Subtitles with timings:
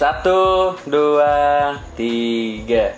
[0.00, 2.96] Satu, dua, tiga.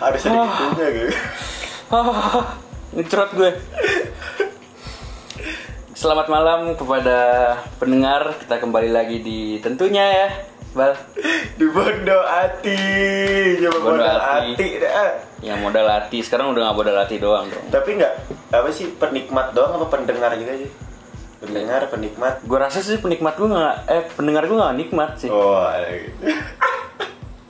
[0.00, 1.12] Harus ada gitu.
[1.92, 2.56] Ah,
[2.96, 3.52] ngecrot gue.
[5.92, 7.20] Selamat malam kepada
[7.76, 8.40] pendengar.
[8.40, 10.28] Kita kembali lagi di tentunya ya,
[10.72, 10.96] Bal.
[11.60, 12.80] Di bodoh hati.
[13.60, 15.12] Coba hati dah.
[15.44, 17.68] Yang modal hati sekarang udah nggak modal hati doang dong.
[17.68, 18.14] Tapi nggak
[18.48, 20.85] apa sih penikmat doang apa pendengar juga sih?
[21.46, 22.34] Pendengar, penikmat.
[22.42, 25.30] Gue rasa sih penikmat gue nggak, eh pendengar gue nggak nikmat sih.
[25.30, 26.26] Oh, ada gitu.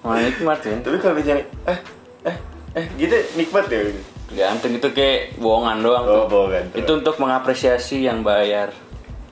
[0.05, 0.73] Nggak nikmat sih.
[0.85, 1.79] Tapi kalau misalnya eh
[2.29, 2.37] eh
[2.77, 4.01] eh gitu nikmat ya gitu.
[4.77, 6.23] Itu kayak bohongan doang tuh.
[6.23, 6.79] Oh, bohongan tuh.
[6.85, 8.71] Itu untuk mengapresiasi yang bayar.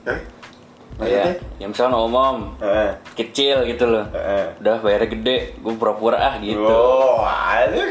[0.05, 0.17] Ya,
[0.95, 1.35] Maksudnya?
[1.59, 2.91] yang misalnya umum Heeh.
[3.19, 4.07] kecil gitu loh.
[4.15, 4.55] Heeh.
[4.63, 6.63] Udah bayarnya gede, gue pura-pura ah gitu.
[6.63, 7.91] Oh, aduh.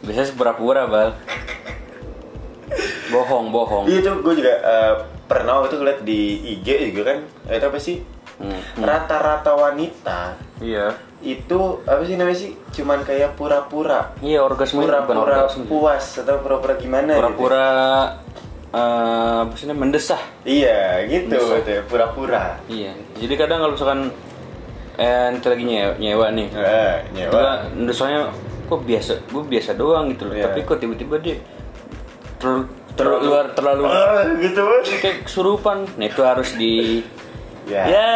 [0.00, 1.12] Biasanya pura-pura bal.
[3.12, 3.84] Bohong, bohong.
[3.84, 4.92] Iya tuh gue juga eh,
[5.28, 6.20] pernah waktu itu ngeliat di
[6.54, 7.98] IG juga kan itu apa sih
[8.38, 8.54] Hmm.
[8.78, 10.94] rata-rata wanita Iya.
[11.18, 17.18] itu apa sih namanya sih cuman kayak pura-pura Iya orgasme pura-pura puas atau pura-pura gimana
[17.18, 17.66] Pura-pura
[18.68, 20.22] eh, apa sih namanya mendesah.
[20.40, 20.54] gitu.
[20.54, 22.94] iya gitu gitu ya, pura-pura Iya.
[23.16, 24.00] Jadi kadang kalau misalkan
[24.94, 26.46] eh kita lagi nyewa, nyewa nih.
[26.54, 28.30] eh, nyewa mendesahnya
[28.66, 30.34] kok biasa, gue biasa doang gitu loh.
[30.34, 30.46] Iya.
[30.46, 31.42] Tapi kok tiba-tiba dia
[32.38, 34.62] terlalu terlalu luar terlalu Ah, gitu
[34.98, 35.86] kayak kesurupan.
[35.94, 37.00] Nah itu harus di
[37.64, 38.10] ya, ya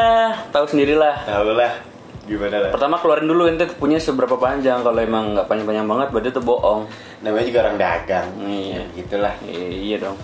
[0.50, 1.22] tahu sendirilah.
[1.22, 1.72] tahu lah
[2.22, 4.82] gimana lah Pertama keluarin dulu ente punya seberapa panjang.
[4.82, 6.82] Kalau emang nggak panjang-panjang banget, berarti itu bohong.
[7.18, 8.74] namanya juga orang dagang Iya.
[8.74, 10.18] Ya, gitulah Iya, iya dong.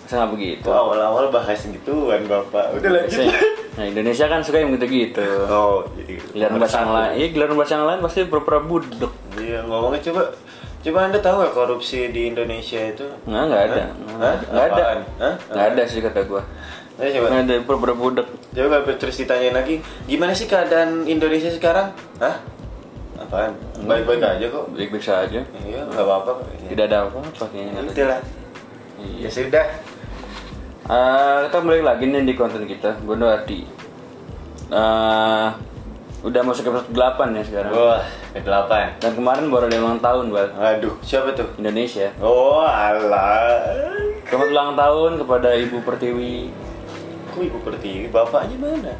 [0.00, 0.62] Masa nggak begitu?
[0.62, 3.28] itu awal-awal bahas gituan bapak udah lanjut
[3.76, 5.22] Nah Indonesia kan suka yang gitu-gitu.
[5.46, 9.12] oh jadi Giliran bahasa yang lain, iya giliran bahasa yang lain pasti pura-pura budek.
[9.36, 10.22] Iya ngomongnya coba
[10.78, 13.06] coba anda tahu nggak korupsi di Indonesia itu?
[13.26, 13.84] Nggak, nggak ada.
[14.48, 14.84] Nggak ada.
[15.50, 16.42] Nggak ada sih kata gua.
[16.98, 17.26] Ayo coba.
[17.30, 18.26] Nggak ada pura-pura budek.
[18.54, 19.78] Coba kalau terus ditanyain lagi,
[20.10, 21.94] gimana sih keadaan Indonesia sekarang?
[22.18, 22.42] Hah?
[23.18, 23.54] Apaan?
[23.86, 24.64] Baik-baik aja kok.
[24.74, 25.40] Baik-baik saja.
[25.42, 26.42] Iya, nggak apa-apa.
[26.70, 27.72] Tidak ada apa-apa kayaknya.
[27.74, 27.92] katanya.
[27.94, 28.20] Itulah.
[28.98, 29.26] Iya.
[29.26, 29.66] Ya sudah.
[30.88, 33.60] Eh, kita balik lagi nih di konten kita, Bondo Hati.
[34.70, 35.48] Eh,
[36.18, 37.72] udah masuk ke episode 8 ya sekarang.
[37.74, 38.02] Wah,
[38.34, 38.90] ke delapan.
[38.98, 40.48] Dan kemarin baru ada ulang tahun, Bal.
[40.58, 41.46] Aduh, siapa tuh?
[41.62, 42.10] Indonesia.
[42.18, 43.62] Oh, alah.
[44.26, 46.52] Selamat ulang tahun kepada Ibu Pertiwi
[47.32, 48.10] Kok ibu pertiwi?
[48.10, 48.92] Bapaknya mana?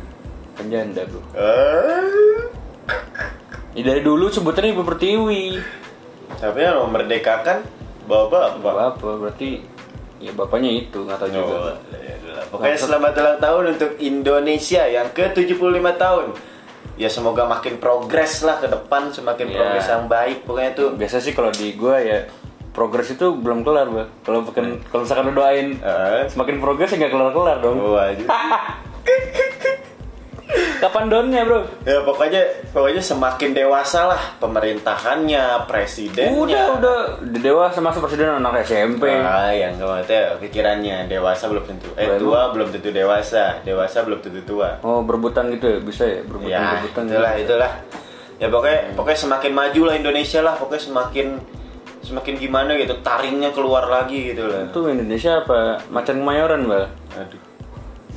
[0.55, 1.21] Penjanda, Bro.
[1.35, 2.07] Ah.
[3.75, 5.59] Ya, dari dulu sebutannya Ibu Pertiwi.
[6.39, 7.67] Tapi yang memerdekakan
[8.07, 8.83] bapak Apa apa?
[8.95, 9.59] apa berarti
[10.23, 11.55] ya bapaknya itu nggak tahu juga.
[11.57, 12.45] Oh, ya itulah.
[12.47, 16.27] Pokoknya selamat ulang tahun untuk Indonesia yang ke-75 tahun.
[16.99, 19.55] Ya semoga makin progres lah ke depan, semakin Ya.
[19.57, 20.43] progres yang baik.
[20.43, 22.27] Pokoknya tuh Biasa sih kalau di gua ya
[22.69, 24.11] progres itu belum kelar, Bang.
[24.21, 26.27] Kalau bukan kalau misalkan lu doain Eh.
[26.27, 27.79] semakin progres ya nggak kelar-kelar dong.
[27.81, 28.23] Oh, aja.
[30.79, 31.61] Kapan downnya, Bro?
[31.83, 36.39] ya pokoknya pokoknya semakin dewasa lah pemerintahannya, presidennya.
[36.39, 36.99] Udah, udah
[37.43, 39.11] dewasa masa presiden anak SMP.
[39.11, 41.91] Ah, yang maksudnya pikirannya dewasa belum tentu.
[41.99, 42.31] Eh Baru.
[42.31, 44.79] tua belum tentu dewasa, dewasa belum tentu tua.
[44.87, 45.79] Oh, berebutan gitu ya?
[45.83, 46.15] Bisa ya?
[46.15, 47.45] Ya, Berebutan-berebutan itulah, gitu.
[47.51, 47.73] itulah.
[48.39, 51.27] Ya pokoknya pokoknya semakin maju lah Indonesia lah, pokoknya semakin
[51.99, 54.71] semakin gimana gitu, taringnya keluar lagi gitu lah.
[54.71, 55.83] Itu Indonesia apa?
[55.91, 56.87] Macan kemayoran, Bal?
[57.19, 57.48] Aduh.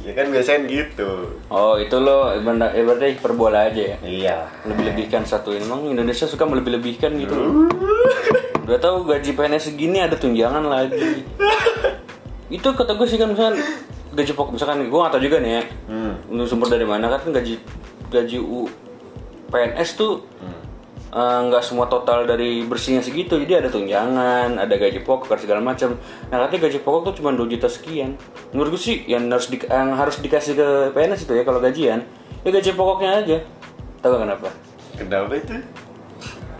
[0.01, 1.29] Ya kan biasanya gitu.
[1.45, 3.97] Oh, itu lo ibarat- ibaratnya hiperbola aja ya?
[4.01, 4.37] Iya.
[4.63, 7.37] Lebih-lebihkan satu Emang Indonesia suka melebih-lebihkan gitu
[8.65, 11.21] Udah tahu gaji PNS segini ada tunjangan lagi
[12.47, 13.61] Itu kata gue sih kan misalkan
[14.11, 16.13] Gaji pokok misalkan gue gak tau juga nih ya Hmm.
[16.25, 17.59] Ini sumber dari mana kan gaji
[18.09, 18.67] gaji U
[19.47, 20.60] PNS tuh eh,
[21.11, 25.99] nggak semua total dari bersihnya segitu jadi ada tunjangan ada gaji pokok dan segala macam.
[26.31, 28.15] Nah katanya gaji pokok tuh cuma 2 juta sekian.
[28.55, 31.99] Menurut gue sih yang harus di, yang harus dikasih ke PNS itu ya kalau gajian
[32.41, 33.37] ya gaji pokoknya aja.
[33.99, 34.47] Tahu kenapa?
[34.95, 35.55] Kenapa itu?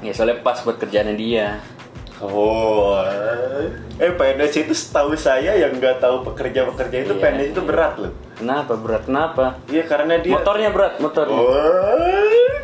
[0.02, 1.62] ya soalnya pas buat kerjaannya dia.
[2.22, 3.02] Oh,
[3.98, 8.14] eh PNS itu setahu saya yang nggak tahu pekerja-pekerja itu Iya, PNS itu berat loh.
[8.38, 8.78] kenapa?
[8.78, 9.46] Berat kenapa?
[9.66, 10.38] Iya karena dia.
[10.38, 11.40] motornya berat motornya.
[11.40, 12.62] Oh,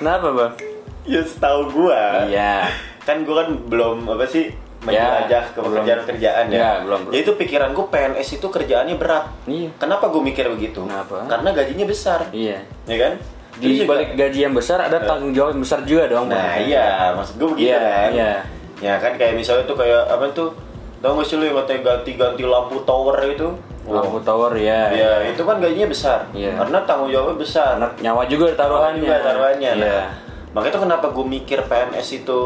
[0.00, 0.75] kenapa bang
[1.06, 2.26] ya setahu gua.
[2.26, 2.66] iya
[3.02, 5.66] Kan gua kan belum apa sih menjelajah Ya, ke belum.
[5.72, 6.56] pekerjaan-kerjaan ya.
[6.56, 7.12] Ya, belum, belum.
[7.12, 9.24] Jadi itu pikiran gua PNS itu kerjaannya berat.
[9.44, 10.82] iya Kenapa gue mikir begitu?
[10.82, 11.24] Kenapa?
[11.24, 13.14] Karena gajinya besar, iya ya kan?
[13.56, 16.36] di Terus juga- balik gaji yang besar ada tanggung jawab yang besar juga dong Nah
[16.52, 16.60] Bang.
[16.62, 18.08] iya, maksud gue begitu Iya, kan.
[18.12, 18.32] iya.
[18.76, 20.52] Ya kan kayak misalnya tuh kayak apa tuh?
[20.98, 23.48] Tau gak sih lu yang ganti-ganti lampu tower itu?
[23.86, 26.26] lampu tower ya Ya, itu kan gajinya besar.
[26.30, 26.58] Iya.
[26.58, 27.70] Karena tanggung jawabnya besar.
[27.74, 29.70] Karena nyawa juga taruhannya Juga taruhannya.
[29.72, 30.04] iya Nah,
[30.52, 32.38] makanya tuh kenapa gue mikir PNS itu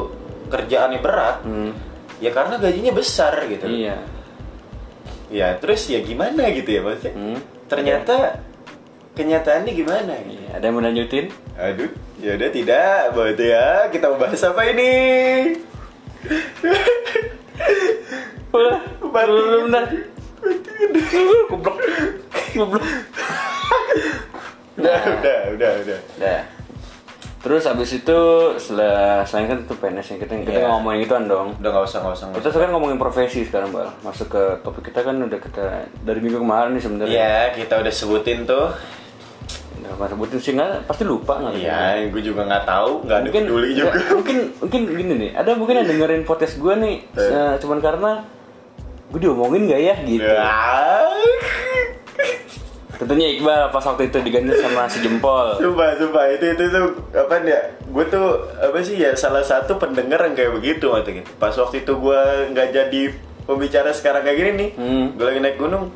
[0.48, 1.42] kerjaannya berat?
[1.42, 1.72] Hmm,
[2.20, 3.64] Ya karena gajinya besar gitu.
[3.64, 3.96] iya
[5.32, 7.14] Ya terus ya gimana gitu ya maksudnya.
[7.16, 7.38] Hmm.
[7.70, 8.42] Ternyata
[9.14, 10.12] kenyataannya gimana?
[10.26, 10.42] Gitu.
[10.42, 11.26] Iya, ada yang mau lanjutin?
[11.54, 14.92] Aduh, ya udah tidak, berarti ya kita mau bahas apa ini?
[18.50, 18.80] Udah.
[21.48, 21.76] Goblok.
[22.54, 22.84] Goblok.
[24.80, 26.00] Udah, udah, udah, udah.
[26.18, 26.40] Nah.
[27.40, 28.18] Terus abis itu
[28.60, 30.60] setelah selain kan itu PNS ya kita kita Iya.
[30.60, 31.48] nggak ngomongin gituan dong.
[31.56, 33.88] Udah nggak usah, nggak usah, nggak Kita sekarang ngomongin profesi sekarang bal.
[34.04, 35.64] Masuk ke topik kita kan udah kita
[36.04, 37.16] dari minggu kemarin nih sebenarnya.
[37.16, 38.68] Iya, kita udah sebutin tuh.
[39.80, 41.52] Udah pas sebutin sih nggak pasti lupa nggak?
[41.56, 43.90] Iya, gue juga nggak tahu, nggak mungkin peduli juga.
[43.90, 45.30] nggak, mungkin mungkin gini nih.
[45.32, 48.10] Ada mungkin yang dengerin podcast gue nih, eh, cuman karena
[49.10, 50.28] gue diomongin gak ya gitu.
[53.00, 53.08] Ya.
[53.08, 55.56] Tentunya Iqbal pas waktu itu diganti sama si jempol.
[55.56, 57.60] Sumpah, sumpah itu itu tuh apa ya?
[57.82, 61.30] Gue tuh apa sih ya salah satu pendengar yang kayak begitu waktu gitu.
[61.34, 62.20] Pas waktu itu gue
[62.50, 63.02] nggak jadi
[63.42, 65.06] pembicara sekarang kayak gini nih, Hmm.
[65.14, 65.88] gue lagi naik gunung.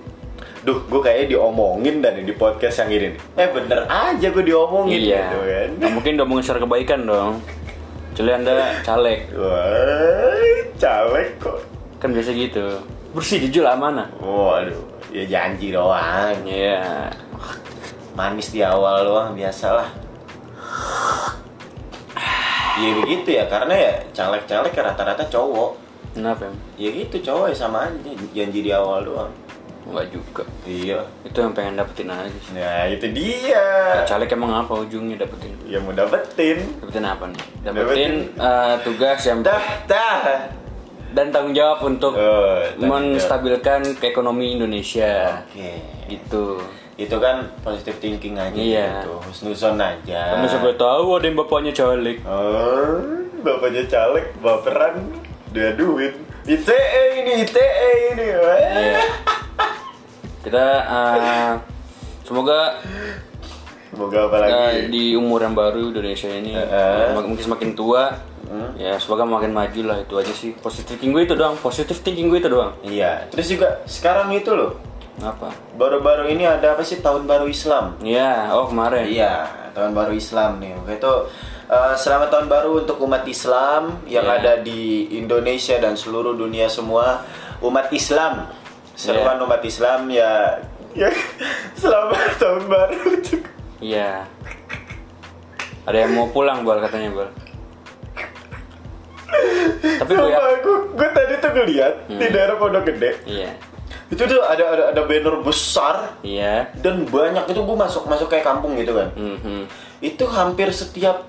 [0.61, 3.21] Duh, gue kayaknya diomongin dan di podcast yang ini.
[3.37, 5.21] Eh bener aja gue diomongin Iya.
[5.23, 5.69] gitu kan.
[5.77, 7.33] Nggak mungkin ngomongin secara kebaikan dong.
[8.11, 10.41] Kecuali anda caleg, Wah,
[10.75, 11.59] caleg kok.
[11.99, 12.65] kan biasa gitu.
[13.11, 14.07] Bersih, jujur, amanah.
[14.19, 14.75] Waduh,
[15.15, 16.43] ya janji doang.
[16.43, 17.09] Iya.
[18.19, 19.91] Manis di awal doang biasalah.
[22.75, 25.79] Iya begitu ya, karena ya caleg-caleg rata-rata cowok.
[26.15, 26.51] Kenapa?
[26.75, 29.31] Ya gitu cowok ya sama aja, janji di awal doang.
[29.85, 30.43] Enggak juga.
[30.65, 31.05] Iya.
[31.23, 32.57] Itu yang pengen dapetin aja sih.
[32.57, 33.67] Nah itu dia.
[34.09, 35.55] Caleg emang apa ujungnya dapetin?
[35.69, 36.65] Ya mau dapetin.
[36.83, 37.43] Dapetin apa nih?
[37.63, 40.19] Dapetin- Dapetin eh, tugas yang Dah, dah.
[41.15, 42.85] Dan tanggung jawab untuk Oh, jawab.
[42.85, 45.41] menstabilkan ke ekonomi Indonesia.
[45.41, 45.79] Oke.
[46.07, 46.59] Gitu.
[46.95, 48.89] Itu kan positive thinking aja Iya.
[49.01, 49.19] gitu.
[49.25, 50.35] Husnuzon aja.
[50.35, 52.19] Karena siapa tahu ada yang bapaknya caleg.
[52.21, 52.99] Oh,
[53.41, 54.95] bapaknya caleg, baperan,
[55.49, 56.19] dia duit.
[56.45, 56.83] ITE
[57.17, 57.73] ini, ITE
[58.11, 58.27] ini.
[58.27, 59.01] Iya.
[60.41, 61.53] Kita eh,
[62.23, 62.79] semoga
[63.89, 64.91] Semoga apa lagi?
[64.91, 67.11] di umur yang baru Indonesia ini Eh.
[67.11, 68.11] mak- mungkin semakin tua
[68.75, 72.29] ya semoga makin maju lah itu aja sih positive thinking gue itu doang positive thinking
[72.29, 73.29] gue itu doang Iya.
[73.29, 74.77] Terus juga sekarang itu loh.
[75.17, 77.95] apa Baru-baru ini ada apa sih tahun baru Islam?
[78.01, 80.75] Iya, oh kemarin Iya, tahun baru Islam nih.
[80.77, 81.13] Oke itu
[81.67, 84.37] eh, selamat tahun baru untuk umat Islam yang Iya.
[84.37, 87.23] ada di Indonesia dan seluruh dunia semua
[87.61, 88.51] umat Islam.
[88.95, 89.45] Seruan Iya.
[89.45, 90.31] umat Islam ya
[90.95, 91.11] ya
[91.81, 92.99] selamat tahun baru
[93.79, 94.27] Iya.
[95.85, 97.29] Ada yang mau pulang bal katanya bal.
[99.97, 100.41] Tapi gue ya.
[100.61, 103.51] Gue, gue tadi tuh ngeliat di daerah Pondok Gede Iya.
[104.05, 106.69] itu tuh ada ada ada banner besar Iya.
[106.77, 109.65] dan banyak itu gue masuk masuk kayak kampung gitu kan Mhm.
[110.01, 111.25] itu hampir setiap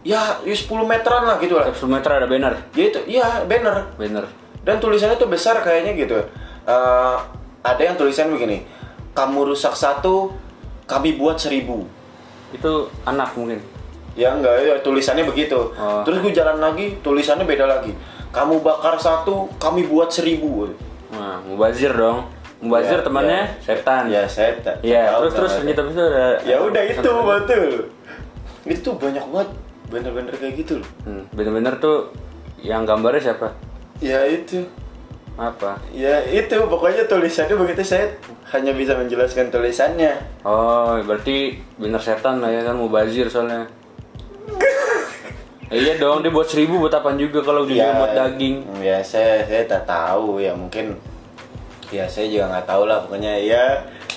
[0.00, 2.54] ya ya 10 meteran lah gitu lah Setiap 10 meter ada banner.
[2.70, 4.24] ya itu iya banner Banner.
[4.60, 6.18] dan tulisannya tuh besar kayaknya gitu
[6.62, 7.16] Eh,
[7.60, 8.62] ada yang tulisannya begini
[9.12, 10.30] kamu rusak satu
[10.84, 11.82] kami buat seribu
[12.50, 13.58] Itu anak mungkin.
[14.12, 16.02] Ya enggak ya tulisannya begitu Oh.
[16.02, 17.92] terus gue jalan lagi tulisannya beda lagi
[18.28, 20.68] kamu bakar satu kami buat seribu
[21.12, 22.24] Nah, mubazir dong.
[22.58, 23.60] Mubazir Ya, temannya ya.
[23.60, 24.02] setan.
[24.08, 27.64] ya setan Tahu terus terus habis itu ada ya udah itu betul
[28.64, 29.48] itu banyak banget
[29.88, 32.08] bener-bener kayak gitu loh Hmm, bener-bener tuh
[32.58, 33.52] yang gambarnya siapa?
[33.98, 34.64] ya itu
[35.34, 35.76] Apa?
[35.90, 38.06] ya itu pokoknya tulisannya begitu saya
[38.48, 43.68] hanya bisa menjelaskan tulisannya Oh, berarti bener setan lah ya kan mubazir soalnya.
[45.72, 48.56] Iya dong, dia buat seribu buat apaan juga kalau ujungnya buat daging.
[48.78, 51.00] ya saya saya tak tahu ya mungkin
[51.88, 53.64] ya saya juga nggak tahu lah pokoknya ya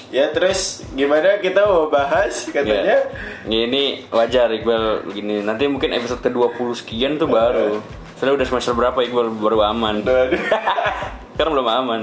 [0.07, 0.59] ya terus
[0.91, 2.99] gimana kita mau bahas katanya Ya.
[3.45, 5.39] Ini wajar Iqbal begini.
[5.39, 7.79] Nanti mungkin episode ke-20 sekian tuh baru.
[8.15, 10.03] Soalnya udah semester berapa Iqbal baru aman.
[11.35, 12.01] Sekarang belum aman.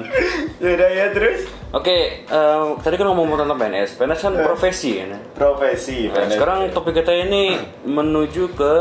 [0.58, 3.96] ya udah ya terus Oke, eh, tadi kan ngomong tentang PNS.
[3.96, 5.16] PNS kan profesi kan.
[5.32, 6.32] profesi Nah, PNS.
[6.36, 8.74] sekarang topik kita ini menuju ke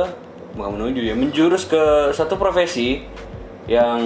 [0.52, 1.82] bukan menuju ya, menjurus ke
[2.12, 3.04] satu profesi
[3.66, 4.00] yang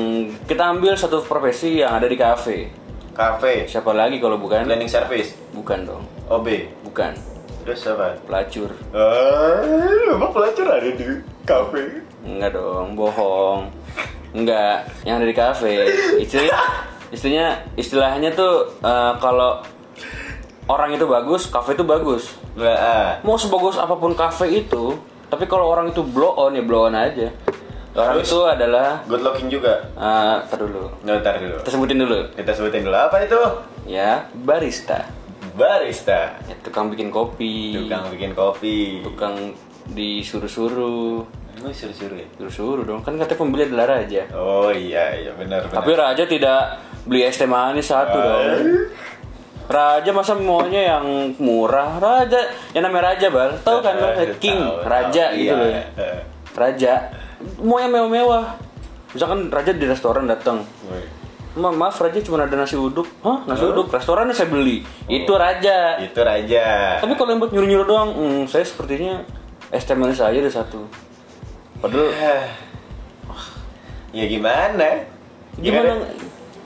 [0.44, 2.70] kita ambil satu profesi yang ada di kafe.
[3.12, 4.62] kafe Siapa lagi kalau bukan?
[4.62, 6.04] cleaning service Bukan dong.
[6.28, 6.48] OB
[6.84, 7.16] Bukan.
[7.62, 8.70] terus apa Pelacur.
[8.92, 9.58] ah
[10.08, 11.08] emang pelacur ada di
[11.42, 13.70] kafe Enggak dong, bohong.
[14.32, 15.88] Enggak, yang ada di kafe.
[16.18, 19.62] Istilah istilahnya istilahnya tuh eh, kalau
[20.66, 22.34] orang itu bagus, kafe itu bagus.
[22.54, 24.98] nah, Mau sebagus apa pun kafe itu,
[25.36, 27.28] tapi kalau orang itu blow on ya blow on aja.
[27.92, 28.28] Orang Terus?
[28.28, 29.88] itu adalah good looking juga
[30.44, 30.92] tar dulu.
[31.02, 32.20] Ntar dulu Kita sebutin dulu.
[32.32, 33.40] kita sebutin dulu apa itu
[33.86, 35.08] Ya, barista.
[35.52, 37.72] barista Ya, tukang bikin kopi.
[37.78, 39.56] tukang bikin kopi Tukang
[39.88, 41.24] disuruh-suruh.
[41.56, 43.00] Emang suruh-suruh ya Suruh-suruh dong.
[43.00, 44.28] Kan katanya pembeli adalah raja.
[44.34, 46.60] oh iya iya benar benar Tapi raja tidak
[47.04, 48.44] beli es teh manis satu dong.
[49.66, 51.98] Raja masa maunya yang murah?
[51.98, 53.96] Raja, yang namanya Raja bal, tahu kan?
[54.22, 55.60] Eh, King, tahu, Raja tahu, gitu iya.
[55.60, 55.70] loh.
[56.02, 56.20] Eh.
[56.56, 56.94] Raja,
[57.60, 58.46] mau yang mewah-mewah.
[59.12, 60.62] Misalkan Raja di restoran datang.
[61.56, 66.04] Ma maaf Raja cuma ada nasi uduk, hah nasi uduk restorannya saya beli, itu Raja.
[66.04, 67.00] Itu raja.
[67.00, 69.24] Tapi kalau yang buat nyuruh-nyuruh doang, hmm, saya sepertinya
[69.72, 70.84] es teh manis aja ada satu.
[71.80, 72.12] Padahal
[74.16, 75.08] ya gimana?
[75.60, 75.88] Ya Gimana?
[75.88, 76.00] kan,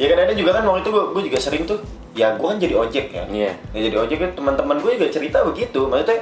[0.01, 1.79] ya kan ada juga kan waktu itu gue juga sering tuh.
[2.19, 3.23] Ya gue kan jadi ojek ya.
[3.31, 3.51] Iya.
[3.71, 5.87] Ya, jadi ojek kan teman-teman gue juga cerita begitu.
[5.87, 6.19] Maksudnya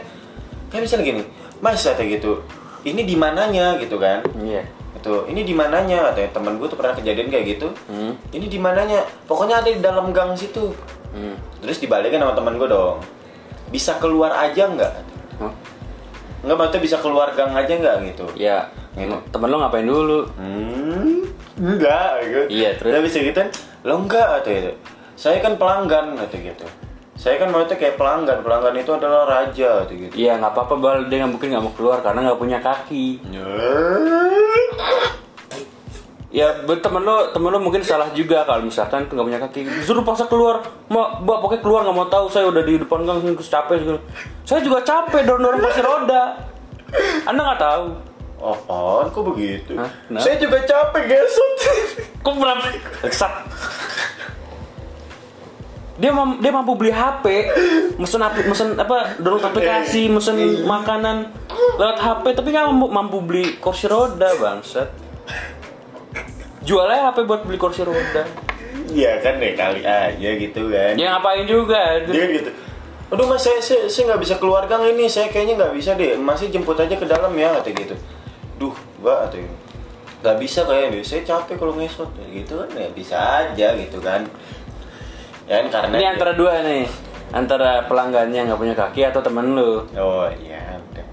[0.70, 1.22] kayak misalnya gini,
[1.58, 2.46] mas kayak gitu.
[2.86, 4.22] Ini di mananya gitu kan?
[4.38, 4.62] iya.
[4.94, 6.13] Itu ini di mananya?
[6.13, 7.68] Katanya teman gue tuh pernah kejadian kayak gitu.
[7.89, 8.13] Hmm.
[8.30, 9.01] Ini di mananya?
[9.25, 10.70] Pokoknya ada di dalam gang situ.
[11.18, 11.34] Hmm.
[11.66, 13.01] Terus dibalikin sama teman gue dong.
[13.74, 14.94] Bisa keluar aja nggak?
[15.42, 15.54] Hah?
[16.46, 18.25] Nggak maksudnya bisa keluar gang aja nggak gitu?
[18.38, 19.13] Ya, Gitu.
[19.30, 20.25] temen lo ngapain dulu?
[20.42, 21.22] Hmm,
[21.62, 22.42] enggak gitu.
[22.50, 22.92] Iya, terus?
[22.98, 23.42] Dia bisa gitu
[23.86, 24.74] lo enggak atau itu.
[25.18, 26.66] Saya kan pelanggan atau gitu.
[27.18, 30.14] Saya kan maksudnya kayak pelanggan, pelanggan itu adalah raja atau gitu.
[30.14, 33.18] Iya nggak apa-apa bal, dia nggak mungkin nggak mau keluar karena nggak punya kaki.
[36.30, 39.60] Ya, temen lo, temen lo mungkin salah juga kalau misalkan tuh nggak punya kaki.
[39.82, 40.62] Suruh paksa keluar,
[40.94, 42.30] mau, mbak pokoknya keluar nggak mau tahu.
[42.30, 44.00] Saya udah di depan gang capek segala.
[44.46, 46.24] Saya juga capek dorong dorong kursi roda.
[47.26, 47.86] Anda nggak tahu.
[48.38, 49.74] Apaan kok begitu?
[49.74, 49.90] Hah?
[50.22, 51.54] Saya juga capek gesot.
[52.22, 52.70] Kok berapa?
[53.10, 53.34] Sat.
[55.98, 57.25] Dia mam- dia mampu beli HP,
[57.98, 61.34] mesen apli- mesen apa download aplikasi, mesen makanan
[61.74, 64.94] lewat HP, tapi nggak mampu, mampu beli kursi roda bangsat.
[66.62, 68.24] Jualnya HP buat beli kursi roda.
[68.88, 70.94] Iya kan deh kali aja gitu kan.
[70.94, 71.98] Ya ngapain juga?
[72.04, 72.51] Dia kan gitu.
[73.08, 75.08] Aduh mas saya saya saya nggak bisa keluar gang ini.
[75.08, 76.13] Saya kayaknya nggak bisa deh.
[76.13, 77.96] Masih jemput aja ke dalam ya kata gitu.
[78.58, 79.39] Duh, mbak atau
[80.22, 81.01] nggak bisa kayaknya.
[81.01, 84.27] Saya capek kalau ngesot gitu kan ya bisa aja gitu kan.
[85.48, 86.84] Ya kan karena Ini antara dua nih,
[87.32, 89.88] antara pelanggannya nggak punya kaki atau temen lu.
[89.96, 91.06] Oh iya udah.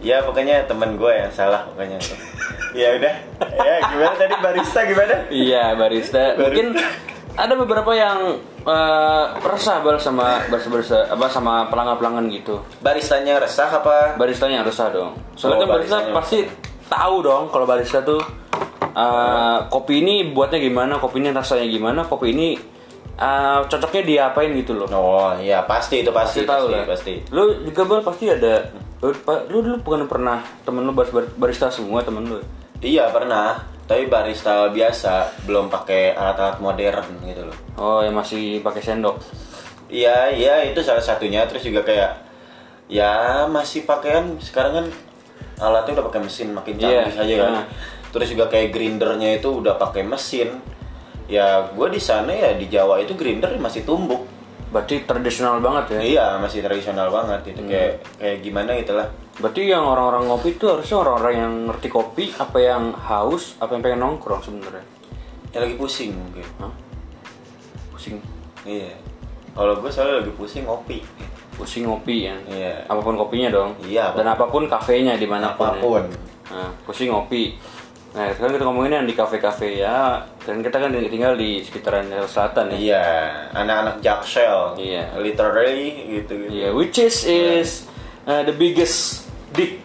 [0.00, 2.00] Ya pokoknya teman gue yang salah pokoknya.
[2.80, 3.14] ya udah.
[3.60, 5.14] Ya gimana tadi barista gimana?
[5.28, 6.22] Iya barista.
[6.40, 6.72] Mungkin
[7.36, 12.64] ada beberapa yang eh, resah bal sama barista apa sama pelanggan-pelanggan gitu.
[12.80, 14.16] Baristanya resah apa?
[14.16, 15.20] baristanya resah dong.
[15.36, 16.48] Soalnya Oh, kan barista pasti
[16.88, 18.24] tahu dong kalau barista tuh
[18.96, 22.56] uh, kopi ini buatnya gimana, kopi ini rasanya gimana, kopi ini
[23.16, 24.88] uh, cocoknya diapain gitu loh.
[24.88, 26.84] Oh iya pasti itu pasti Pasti tahu pasti, lah.
[26.86, 27.14] pasti.
[27.32, 28.54] Lu juga bal pasti ada.
[29.00, 29.12] Lu,
[29.48, 32.38] lu dulu bukan pernah temen lu bar- bar- barista semua temen lu.
[32.80, 33.60] Iya pernah.
[33.86, 37.56] Tapi barista biasa belum pakai alat-alat modern gitu loh.
[37.78, 39.20] Oh yang masih pakai sendok.
[39.86, 41.46] Iya iya itu salah satunya.
[41.46, 42.12] Terus juga kayak
[42.86, 44.86] ya masih pakaian sekarang kan
[45.56, 47.52] alatnya udah pakai mesin makin Iya, canggih aja kan.
[47.62, 47.66] nah.
[48.10, 50.58] Terus juga kayak grindernya itu udah pakai mesin.
[51.26, 54.22] Ya gue di sana ya di Jawa itu grinder masih tumbuk.
[54.70, 56.00] Berarti tradisional banget ya.
[56.02, 59.06] Iya masih tradisional banget itu kayak kayak gimana itulah.
[59.36, 63.82] Berarti yang orang-orang ngopi itu harusnya orang-orang yang ngerti kopi, apa yang haus, apa yang
[63.84, 64.84] pengen nongkrong sebenarnya.
[65.52, 66.46] Yang lagi pusing mungkin.
[66.58, 66.72] Hah?
[67.92, 68.16] Pusing.
[68.64, 68.96] Iya.
[69.52, 71.00] Kalau gue soalnya lagi pusing ngopi.
[71.56, 72.84] pusing ngopi ya Iya.
[72.84, 75.80] apa pun kopinya dong Iya, dan apa pun kafenya di mana pun ya.
[75.80, 76.04] Apa pun.
[76.52, 77.56] nah pusing ngopi
[78.12, 82.30] nah sekarang kita ngomongin yang di kafe-kafe ya dan kita kan tinggal di sekitaran Jakarta
[82.30, 83.04] Selatan ya Iya,
[83.52, 84.78] anak-anak Jaksel.
[84.78, 85.10] Iya.
[85.18, 86.38] Literally gitu.
[86.38, 86.54] gitu.
[86.54, 87.84] Iya, which is is
[88.24, 89.82] uh, the biggest dick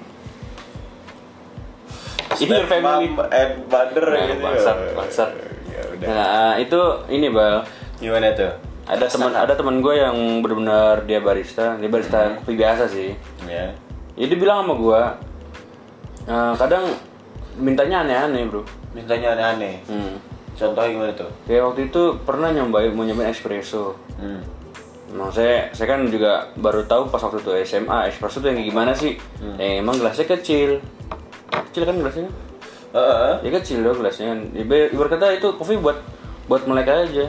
[2.37, 4.39] in your family and mother Nah, gitu.
[4.39, 5.29] bangsat, bangsat.
[5.67, 6.07] Ya udah.
[6.07, 7.63] nah itu ini bal
[7.97, 8.53] Gimana tuh?
[8.83, 12.35] ada teman ada teman gue yang benar-benar dia barista dia barista Hmm.
[12.37, 13.13] kopi biasa sih
[13.45, 13.71] Ya.
[14.13, 15.01] Ya dia bilang sama gua
[16.21, 16.91] eh, kadang
[17.55, 18.61] mintanya aneh-aneh bro.
[18.91, 19.79] Mintanya aneh-aneh.
[19.87, 20.13] Hmm.
[20.61, 21.29] Contohnya gimana tuh?
[21.43, 23.97] Kayak waktu itu pernah nyobain mau nyobain espresso.
[24.15, 24.41] Hmm.
[25.11, 28.69] Nah saya saya kan juga baru tahu pas waktu itu SMA espresso tuh yang kayak
[28.69, 29.17] gimana sih?
[29.57, 30.79] Ya, emang gelasnya kecil.
[31.67, 32.29] Kecil kan gelasnya?
[32.91, 33.31] Heeh.
[33.41, 34.31] Ya kecil dong gelasnya.
[34.53, 35.97] Iba- Ibarat kata itu kopi buat
[36.45, 37.25] buat melek aja.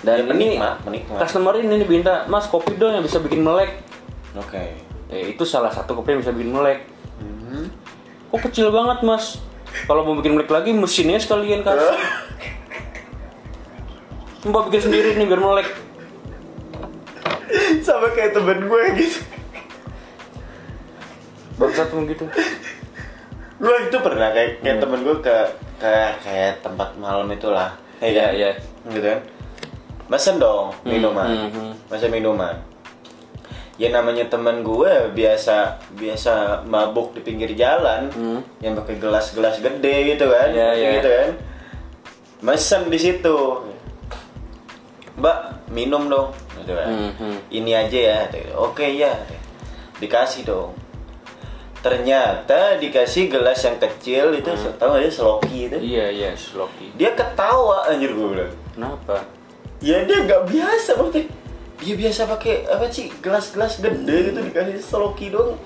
[0.00, 1.18] Dan Ya, ini penikmat.
[1.18, 3.84] customer ini nih minta, "Mas, kopi dong yang bisa bikin melek."
[4.32, 4.72] Oke.
[5.08, 6.88] Ya, itu salah satu kopi yang bisa bikin melek.
[7.18, 7.68] Hmm.
[8.30, 9.42] Kok kecil banget mas?
[9.84, 11.92] Kalau mau bikin melek lagi mesinnya sekalian kasih.
[14.40, 15.68] Mbak bikin sendiri nih biar melek.
[17.82, 19.18] Sama kayak temen gue gitu.
[21.56, 22.24] Bangsat mau gitu.
[23.60, 25.36] Gue itu pernah kayak kayak temen gue ke
[25.76, 27.76] kayak kayak tempat malam itulah.
[28.00, 28.32] Ya Iya, kan?
[28.32, 28.50] iya.
[28.88, 29.18] Gitu kan.
[30.08, 31.28] Mesen dong minuman.
[31.28, 31.72] hmm, hmm.
[31.86, 32.56] Mesen minuman.
[33.76, 35.56] Ya namanya temen gue biasa
[35.94, 36.32] biasa
[36.64, 38.40] mabuk di pinggir jalan Hmm.
[38.60, 40.48] yang pakai gelas-gelas gede gitu kan.
[40.48, 40.90] Iya, iya.
[40.96, 41.28] Gitu kan.
[42.40, 43.36] Mesen di situ.
[45.20, 46.32] Mbak minum dong.
[46.58, 46.88] Gitu kan.
[46.88, 47.36] Mhm.
[47.52, 48.18] ini aja ya.
[48.56, 49.12] Oke ya
[50.00, 50.72] dikasih dong.
[51.80, 55.76] Ternyata dikasih gelas yang kecil itu tahu nggak ya seloki itu?
[55.80, 56.92] Iya, iya, Sloki.
[56.92, 58.52] dia ketawa anjir gue bilang.
[58.76, 59.24] Kenapa?
[59.80, 61.24] ya dia nggak biasa berarti
[61.80, 65.56] dia biasa pakai apa sih gelas-gelas gede gitu dikasih seloki dong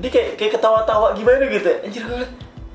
[0.00, 2.32] dia kayak kayak ketawa-tawa gimana gitu anjir gue bilang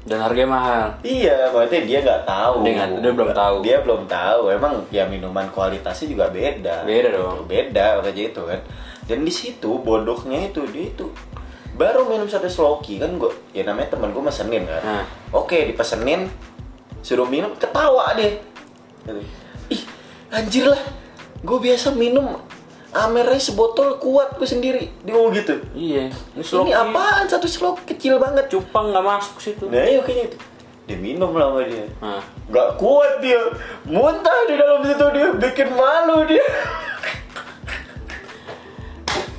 [0.10, 0.86] Dan harganya mahal.
[1.06, 2.66] Iya, berarti dia nggak tahu.
[2.66, 3.56] Dia nggak- dia belum tahu.
[3.62, 4.42] Dia belum tahu.
[4.50, 6.82] Emang ya minuman kualitasnya juga beda.
[6.82, 7.46] Beda Gitu, dong.
[7.46, 8.60] Beda kayak gitu kan.
[9.06, 11.06] Dan di situ bodohnya itu dia itu
[11.74, 14.82] baru minum satu sloki kan gue ya namanya teman gue mesenin kan.
[14.82, 15.06] Nah.
[15.32, 16.26] Oke dipesenin
[17.00, 18.42] suruh minum ketawa deh.
[19.06, 19.22] Gitu.
[19.72, 19.82] Ih
[20.28, 20.82] anjir lah.
[21.40, 22.34] Gue biasa minum
[22.90, 24.90] Amernya sebotol kuat gue sendiri.
[25.06, 25.62] Dia ngomong gitu.
[25.78, 26.10] Iya.
[26.34, 28.50] Ini Ini apaan satu slok kecil banget.
[28.50, 29.70] Cupang nggak masuk situ.
[29.70, 30.38] Nah iya kayaknya itu.
[30.90, 31.86] Dia minum lah sama dia.
[32.02, 33.38] Nah, Gak kuat dia.
[33.86, 35.30] Muntah di dalam situ dia.
[35.38, 36.42] Bikin malu dia.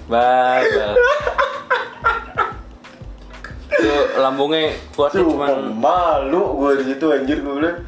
[0.07, 0.63] bal.
[3.71, 7.79] Itu lambungnya kuatnya Cuma cuman malu gue di situ anjir gue bilang.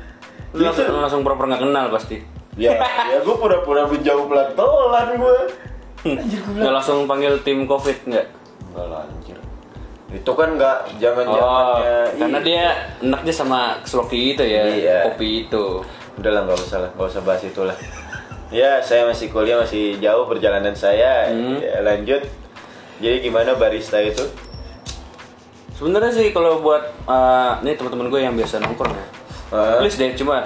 [0.52, 2.31] lu langsung, langsung pura-pura nggak kenal pasti.
[2.52, 2.76] Ya,
[3.08, 5.38] ya gue pura-pura menjauh pelan-pelan gue.
[6.04, 6.60] Anjir gue bilang.
[6.60, 8.26] Nggak langsung panggil tim covid nggak?
[8.68, 9.38] Enggak lah anjir.
[10.12, 11.96] Itu kan nggak zaman Oh, zamannya.
[12.20, 12.64] karena dia
[13.00, 14.98] enaknya sama sloki itu ya, Iya.
[15.08, 15.80] kopi itu.
[16.20, 17.76] Udah lah nggak usah lah, nggak usah bahas itu lah.
[18.52, 21.32] Ya, saya masih kuliah masih jauh perjalanan saya.
[21.32, 21.56] Hmm.
[21.56, 22.20] Ya, lanjut.
[23.00, 24.28] Jadi gimana barista itu?
[25.72, 29.06] Sebenarnya sih kalau buat eh, nih teman-teman gue yang biasa nongkrong ya,
[29.50, 29.80] Hah?
[29.80, 30.44] please deh cuma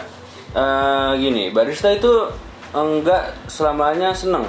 [0.57, 2.09] eh, gini barista itu
[2.73, 4.49] enggak selamanya seneng.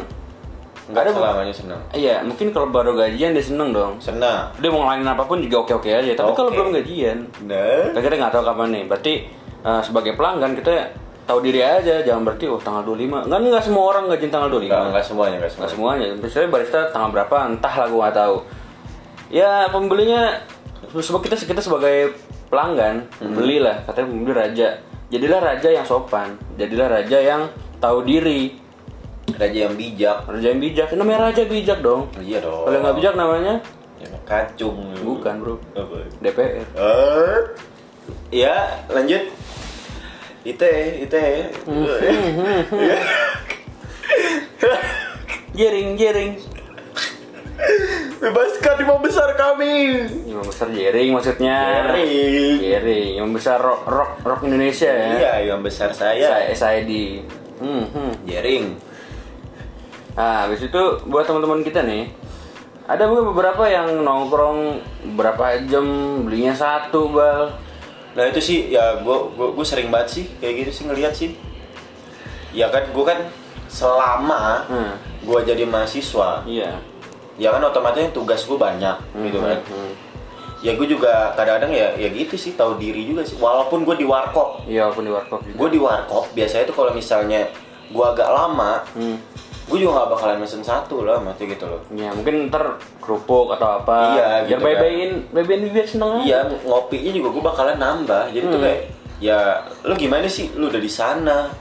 [0.87, 1.81] Enggak Ada- selamanya senang.
[1.91, 3.99] Iya, mungkin kalau baru gajian dia seneng dong.
[3.99, 4.47] Senang.
[4.55, 6.11] Dia mau ngelainin apa pun juga oke-oke aja.
[6.13, 6.55] Tapi kalau Oke.
[6.55, 8.83] belum gajian, Nah, kita nggak tahu kapan nih.
[8.87, 9.13] Berarti
[9.59, 11.99] eh, sebagai pelanggan kita tahu diri aja.
[12.01, 13.27] Jangan berarti oh tanggal 25.
[13.27, 14.63] Kan nggak semua orang gajian tanggal 25.
[14.63, 16.05] enggak, enggak semuanya, enggak Nggak semuanya.
[16.07, 16.24] semuanya.
[16.24, 18.35] Misalnya barista tanggal berapa, entah lah gue nggak tahu.
[19.27, 20.39] Ya pembelinya,
[20.89, 22.15] sebab kita kita sebagai
[22.48, 24.70] pelanggan belilah, katanya pembeli raja.
[25.07, 27.41] Jadilah raja yang sopan, jadilah raja yang
[27.79, 28.59] tahu diri,
[29.29, 30.24] Raja yang bijak.
[30.25, 30.87] raja yang bijak.
[30.91, 32.07] Namanya raja bijak dong.
[32.17, 32.63] Iya dong.
[32.63, 33.53] Kalau nggak bijak namanya
[33.98, 34.93] Ya, kacung.
[35.00, 36.05] bukan bro, Apa?
[36.22, 36.63] DPR.
[36.70, 37.39] Eh,
[38.31, 38.55] ya,
[38.87, 39.24] lanjut.
[40.43, 41.24] Ite, ite.
[42.72, 42.98] Ya.
[45.53, 46.37] Jering, jering.
[48.17, 50.05] Bebaskan imam besar kami.
[50.25, 51.57] Imam besar jering maksudnya.
[51.89, 52.57] Jering.
[52.59, 53.11] Jering.
[53.17, 55.09] Imam besar rock rock, rock Indonesia ya.
[55.13, 56.25] Iya, imam besar saya.
[56.27, 57.22] Saya SID.
[57.57, 58.11] Hmm, hmm.
[58.25, 58.65] Jering.
[60.13, 62.09] Nah, habis itu buat teman-teman kita nih,
[62.89, 64.81] ada mungkin beberapa yang nongkrong
[65.13, 65.85] berapa jam
[66.25, 67.53] belinya satu bal.
[68.17, 69.17] Nah itu sih ya gue
[69.53, 71.37] gue sering banget sih kayak gitu sih ngelihat sih.
[72.50, 73.29] Ya kan gue kan
[73.70, 74.93] selama Hmm.
[75.22, 76.81] gue jadi mahasiswa, Iya.
[77.37, 79.61] Ya kan otomatis tugas gue banyak gitu kan.
[79.63, 79.93] Hmm.
[80.57, 83.37] Ya gue juga kadang-kadang ya ya gitu sih tahu diri juga sih.
[83.37, 85.55] Walaupun gue di warkop, Iya, walaupun di warkop juga.
[85.55, 87.45] gue di warkop biasanya tuh kalau misalnya
[87.87, 89.21] gue agak lama, Hmm.
[89.63, 91.85] gue juga nggak bakalan mesen satu lah mati gitu loh.
[91.91, 93.97] Ya, mungkin ntar kerupuk atau apa.
[94.11, 94.65] Iya, Biar gitu kan.
[94.65, 96.23] bebe-bein, bebein bibir seneng.
[96.23, 98.23] Iya ngopinya juga gue bakalan nambah.
[98.31, 98.65] Jadi tuh Hmm.
[98.65, 98.81] kayak
[99.17, 99.39] ya
[99.83, 100.50] lu gimana sih?
[100.53, 101.53] Lu udah di sana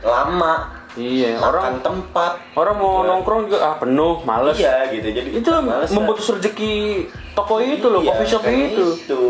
[0.00, 0.52] lama
[0.94, 3.08] Iya, makan orang tempat orang mau Iya.
[3.10, 4.54] nongkrong juga ah penuh, males.
[4.54, 7.02] iya gitu jadi Itu males memutus rezeki
[7.34, 8.86] toko itu loh, Iya, coffee shop itu.
[8.96, 9.22] itu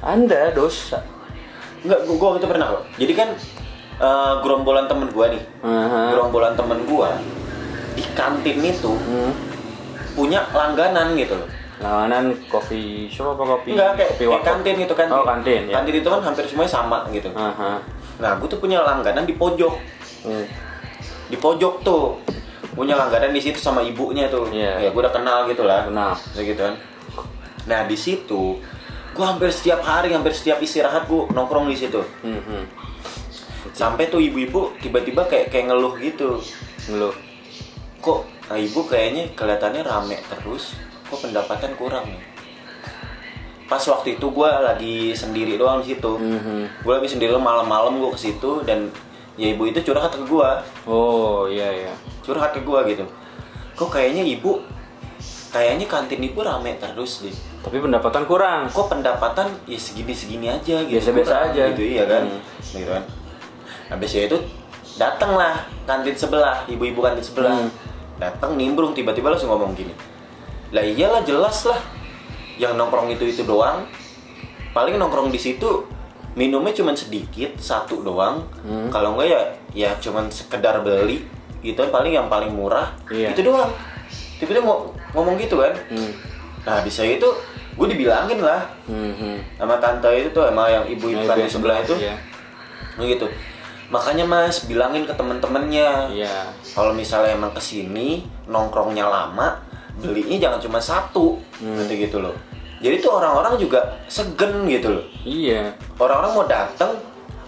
[0.00, 0.98] Anda dosa.
[1.80, 3.28] nggak gua, gua itu pernah kok jadi kan
[3.94, 6.10] eh, gerombolan temen gua nih Aha.
[6.10, 7.14] gerombolan temen gua
[7.92, 9.30] di kantin itu Hmm.
[10.12, 11.46] punya langganan gitu loh
[11.76, 13.74] Lawanan coffee shop apa kopi?
[13.74, 15.74] Enggak kayak, kopi kayak kantin gitu kantin Oh kantin ya.
[15.76, 17.78] kantin itu kan hampir semuanya sama gitu Aha.
[18.16, 19.74] nah gua tuh punya langganan di pojok
[20.24, 20.46] Hmm.
[21.26, 22.18] Di pojok tuh
[22.72, 24.78] punya langganan di situ sama ibunya tuh Iya.
[24.78, 26.12] ya gue udah kenal gitu lah Kenal.
[26.34, 26.74] Gitu kan
[27.64, 28.58] nah di situ
[29.10, 32.64] gue hampir setiap hari hampir setiap istirahat gue nongkrong di situ Hmm, hmm.
[33.70, 36.42] sampai tuh ibu-ibu tiba-tiba kayak kayak ngeluh gitu
[36.90, 37.08] Lu.
[37.98, 42.20] kok ah, ibu kayaknya kelihatannya rame terus kok pendapatan kurang nih
[43.64, 46.84] pas waktu itu gue lagi sendiri doang di situ Mhm.
[46.84, 48.92] gue lagi sendiri malam-malam gue ke situ dan
[49.34, 50.50] ya ibu itu curhat ke gue
[50.84, 51.92] Oh iya iya.
[52.20, 53.02] curhat ke gua gitu
[53.74, 54.62] kok kayaknya ibu
[55.50, 58.68] kayaknya kantin ibu rame terus deh Tapi pendapatan kurang.
[58.68, 61.62] kok pendapatan ya segini segini aja gitu Biasa-biasa kurang, aja.
[61.72, 62.40] gitu iya kan Hmm.
[62.74, 63.02] gitu kan
[63.86, 64.38] habis itu
[64.94, 67.70] datang lah kantin sebelah ibu-ibu kantin sebelah Hmm.
[68.16, 69.94] datang nimbrung tiba-tiba langsung ngomong gini
[70.70, 71.78] lah iyalah jelas lah
[72.54, 73.82] yang nongkrong itu itu doang
[74.70, 75.82] paling nongkrong di situ
[76.34, 78.88] minumnya cuman sedikit satu doang Hmm.
[78.88, 79.42] kalau enggak ya
[79.72, 81.22] ya cuman sekedar beli
[81.60, 83.30] gitu kan paling yang paling murah Iya.
[83.30, 83.70] itu doang
[84.36, 86.10] tiba-tiba ngo- ngomong gitu kan Hmm.
[86.62, 87.26] nah bisa itu
[87.74, 89.36] gue dibilangin lah Hmm, hmm.
[89.56, 92.14] sama tante itu tuh sama yang Nah, kantin yang sebelah itu Iya.
[93.00, 93.26] gitu
[93.86, 96.36] makanya mas bilangin ke temen-temennya Iya.
[96.70, 99.54] kalau misalnya emang ke sini nongkrongnya lama
[99.94, 101.78] belinya jangan cuma satu Hmm.
[101.78, 102.34] nanti gitu loh
[102.84, 105.72] jadi tuh orang-orang juga segen gitu loh Iya.
[105.96, 106.92] orang-orang mau dateng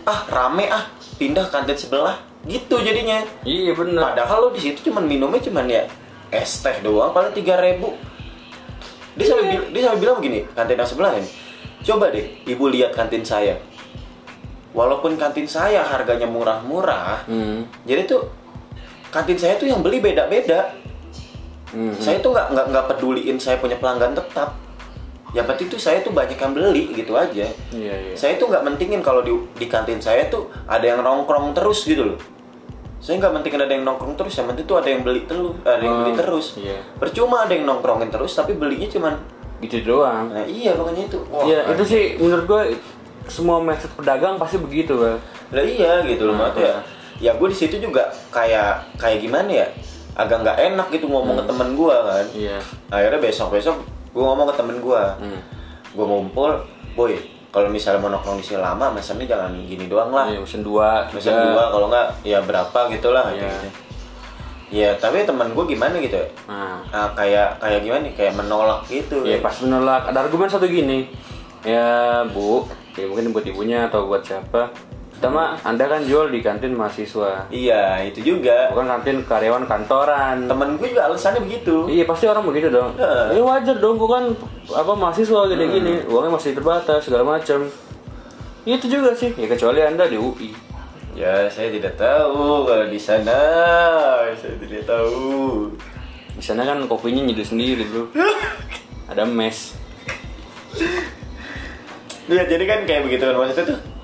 [0.03, 4.01] ah rame ah pindah kantin sebelah gitu jadinya Iya bener.
[4.01, 5.85] padahal lo di situ cuman minumnya cuman ya
[6.29, 7.93] es teh doang paling tiga ribu
[9.13, 11.29] dia sampai bil- dia sampai bilang begini kantin yang sebelah ini
[11.83, 13.61] coba deh ibu lihat kantin saya
[14.73, 17.65] walaupun kantin saya harganya murah-murah Hmm.
[17.83, 18.29] jadi tuh
[19.09, 20.73] kantin saya tuh yang beli beda-beda
[21.69, 21.93] Hmm.
[21.97, 24.55] saya tuh nggak nggak peduliin saya punya pelanggan tetap
[25.37, 28.15] yang penting tuh saya tuh banyak yang beli gitu aja Iya iya.
[28.15, 32.03] saya tuh nggak mentingin kalau di, di kantin saya tuh ada yang nongkrong terus gitu
[32.07, 32.19] loh
[32.97, 35.79] saya nggak mentingin ada yang nongkrong terus yang penting tuh ada yang beli terus ada
[35.79, 36.81] yang beli Oh, terus iya.
[36.97, 39.15] percuma ada yang nongkrongin terus tapi belinya cuman
[39.57, 40.29] Gitu doang.
[40.31, 42.63] nah iya makanya itu Wah, Iya itu sih menurut gue
[43.27, 45.17] semua mindset pedagang pasti begitu bang.
[45.49, 46.75] lah iya gitu loh Nah, Mat, ya
[47.19, 49.67] ya gue di situ juga kayak kayak gimana ya
[50.13, 52.59] agak nggak enak gitu ngomong ke temen gue kan Iya.
[52.91, 53.77] akhirnya besok besok
[54.17, 55.41] gue ngomong ke temen gue Hmm.
[55.93, 56.57] gue ngumpul
[56.95, 57.13] boy
[57.49, 61.05] kalau misalnya mau nongkrong di sini lama mesennya jangan gini doang lah Iya, mesin dua.
[61.11, 61.45] Mesen tiga.
[61.47, 63.45] dua kalau nggak ya berapa gitu lah Iya.
[63.45, 63.69] gitu.
[64.67, 66.27] Ya tapi teman gue gimana gitu ya?
[66.47, 66.81] Nah.
[66.89, 68.15] Ah, kayak kayak gimana nih?
[68.15, 69.21] Kayak menolak gitu.
[69.21, 71.07] Iya pas menolak ada argumen satu gini
[71.63, 74.71] ya bu ya mungkin buat ibunya atau buat siapa
[75.17, 77.49] pertama anda kan jual di kantin mahasiswa.
[77.49, 78.69] Iya itu juga.
[78.69, 80.45] bukan kantin karyawan kantoran.
[80.45, 81.89] Temen gue juga alasannya begitu.
[81.89, 82.93] iya pasti orang begitu dong.
[83.33, 84.25] Ya wajar dong gua kan
[84.77, 85.95] apa mahasiswa gini gini.
[86.05, 87.65] Uangnya masih terbatas segala macam
[88.69, 89.33] itu juga sih.
[89.41, 90.53] Ya kecuali anda di UI
[91.17, 93.41] Ya saya tidak tahu kalau di sana.
[94.37, 95.73] Saya tidak tahu.
[96.37, 98.13] di sana kan kopinya nyedih sendiri bro.
[99.11, 99.73] Ada mes.
[102.29, 103.96] Ya jadi kan kayak begitu kan maksudnya tuh.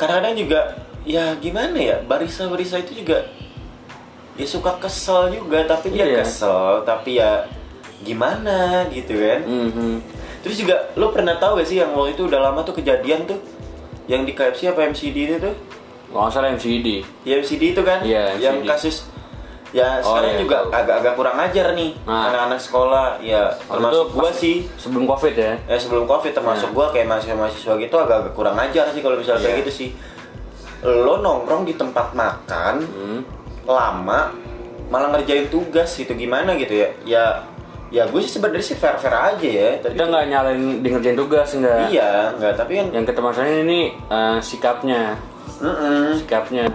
[0.00, 0.60] Kadang-kadang juga
[1.04, 3.20] ya gimana ya barista-barista itu juga
[4.32, 6.24] ya suka kesel juga tapi dia Iya.
[6.24, 7.44] kesel tapi ya
[8.00, 9.44] gimana gitu kan.
[9.44, 10.00] Mhm.
[10.40, 13.36] Terus juga lo pernah tahu gak sih yang waktu itu udah lama tuh kejadian tuh
[14.08, 15.52] yang di KFC apa MCD itu tuh?
[16.10, 18.00] Nggak salah MCD Ya MCD itu kan?
[18.02, 18.66] Iya, Yang MCD.
[18.66, 18.96] kasus
[19.70, 22.26] ya Oh, sekarang iya, juga agak-agak kurang ajar nih Nah.
[22.26, 26.68] anak-anak sekolah ya Waktu termasuk itu gua sih sebelum covid ya ya sebelum covid termasuk
[26.68, 26.74] Nah.
[26.74, 29.60] gua kayak mahasiswa-mahasiswa gitu agak-agak kurang ajar sih kalau misalnya kayak Iya.
[29.62, 29.88] gitu sih
[30.80, 33.20] lo nongkrong di tempat makan Hmm.
[33.64, 34.32] lama
[34.90, 37.24] malah ngerjain tugas gitu gimana gitu ya ya
[37.90, 41.14] ya gue sih sebenarnya sih fair fair aja ya tapi kita nggak nyalain di ngerjain
[41.14, 45.14] tugas enggak iya nggak tapi kan yang masalahnya ini eh, sikapnya
[45.60, 46.16] Mm-mm.
[46.16, 46.66] sikapnya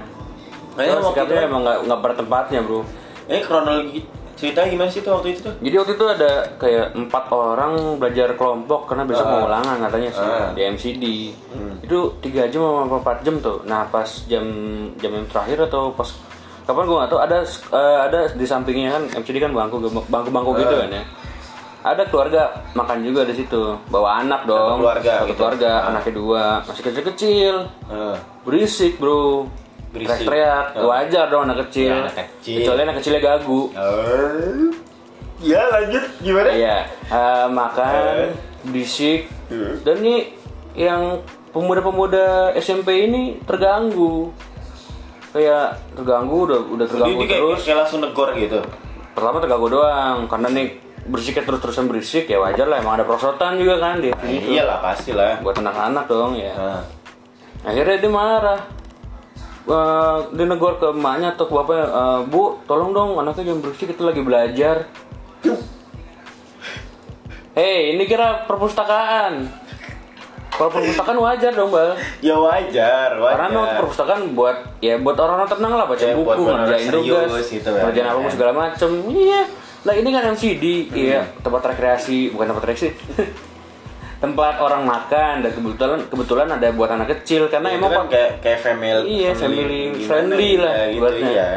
[0.76, 2.82] Kayaknya waktu itu- emang nggak nggak pada tempatnya bro
[3.26, 4.00] Eh kronologi
[4.36, 5.54] ceritanya gimana sih tuh waktu itu tuh?
[5.58, 9.32] jadi waktu itu ada kayak empat orang belajar kelompok karena besok Ah.
[9.32, 10.52] mau ulangan katanya sih Ah.
[10.52, 11.04] di MCD
[11.50, 11.76] Hmm.
[11.80, 14.44] itu tiga jam sama empat jam tuh nah pas jam
[14.94, 16.12] jam yang terakhir atau pas
[16.62, 20.52] kapan gue nggak tahu ada eh, ada di sampingnya kan MCD kan bangku bangku bangku
[20.58, 20.84] gitu Ah.
[20.84, 21.04] kan ya
[21.86, 22.42] ada keluarga
[22.74, 25.38] makan juga di situ bawa anak dong keluarga satu gitu.
[25.40, 25.90] keluarga Ah.
[25.90, 27.56] anaknya dua masih kecil kecil
[27.88, 29.48] Eh, berisik bro
[29.96, 30.12] Berisik.
[30.22, 30.88] teriak-teriak Oh.
[30.88, 32.58] wajar dong anak kecil Ya, anak kecil.
[32.60, 34.70] kecuali anak kecilnya gagu Oh.
[35.38, 36.50] Ya lanjut gimana?
[36.50, 38.32] iya eh, makan Eh.
[38.64, 39.78] berisik Hmm.
[39.82, 40.32] dan nih
[40.74, 44.32] yang pemuda-pemuda SMP ini terganggu
[45.30, 48.60] kayak terganggu udah udah Jadi terganggu dia kayak, terus kayak langsung negor gitu.
[49.12, 50.68] pertama terganggu doang karena nih
[51.06, 54.80] berisiknya terus-terusan berisik ya wajar lah emang ada perosotan juga kan di Nah, situ iyalah
[54.82, 55.38] pasti lah.
[55.40, 56.82] buat anak-anak dong ya Nah,
[57.64, 58.60] akhirnya dia marah
[59.66, 63.90] Eh, dia negor ke emaknya atau ke bapaknya "Eh, bu tolong dong anaknya jangan berisik
[63.90, 64.86] kita lagi belajar
[67.52, 69.48] hei ini kira perpustakaan
[70.52, 73.32] kalau perpustakaan wajar dong bal ya wajar, wajar.
[73.32, 77.70] karena memang perpustakaan buat ya buat orang-orang tenang lah baca Ya, buku ngerjain tugas gitu
[77.70, 77.82] kan.
[77.82, 78.30] ngerjain apa Ya.
[78.30, 79.42] segala macem iya
[79.82, 80.96] lah ini kan MCD Hmm.
[80.96, 82.90] iya tempat rekreasi bukan tempat rekreasi
[84.26, 88.32] tempat orang makan dan kebetulan kebetulan ada buat anak kecil karena Itu emang kan kayak
[88.40, 91.30] kayak family Iya, family gimana friendly ya, lah gitu ibaratnya.
[91.32, 91.50] ya.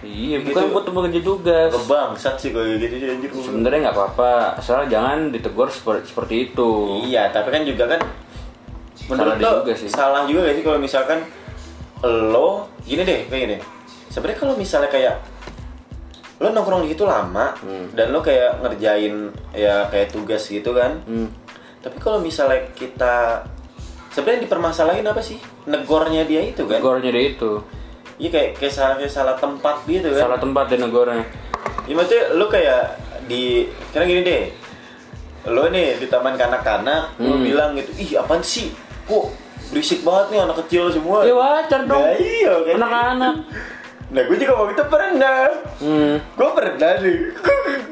[0.00, 0.46] iya Gitu.
[0.46, 3.30] bukan buat tempat kerja tugas Kebangsat sih kalau gitu sih anjir.
[3.32, 6.70] sebenarnya nggak apa-apa asal jangan ditegur seperti, seperti itu
[7.04, 8.00] Iya, tapi kan juga kan
[9.04, 9.88] menurut Salah lo juga sih.
[9.88, 11.18] salah juga gak sih kalau misalkan
[12.04, 12.48] lo
[12.82, 13.56] gini deh, kayak gini.
[14.06, 15.16] Sebenarnya kalau misalnya kayak
[16.36, 17.88] lo nongkrong di situ lama Hmm.
[17.90, 19.14] dan lo kayak ngerjain
[19.52, 21.00] ya kayak tugas gitu kan.
[21.02, 21.28] Hmm.
[21.84, 23.44] Tapi kalau misalnya kita
[24.08, 27.60] sebenarnya dipermasalahin apa sih negornya dia itu kan Negornya dia itu.
[28.14, 31.24] iya kayak kayak salah kayak salah tempat gitu kan Salah tempat dia negornya.
[31.84, 32.82] Ya maksudnya lu kayak
[33.24, 34.44] di karena gini deh.
[35.44, 37.44] Lu nih di taman kanak-kanak Hmm.
[37.44, 38.72] bilang gitu, "Ih, apaan sih?
[39.04, 39.28] Kok
[39.68, 42.00] berisik banget nih anak kecil semua." Ya wajar dong.
[42.00, 42.74] Nah, iya kan.
[42.80, 43.34] Anak-anak.
[44.08, 45.40] Nah, gue juga waktu itu pernah.
[45.82, 46.14] Hmm.
[46.32, 47.18] Gue pernah nih.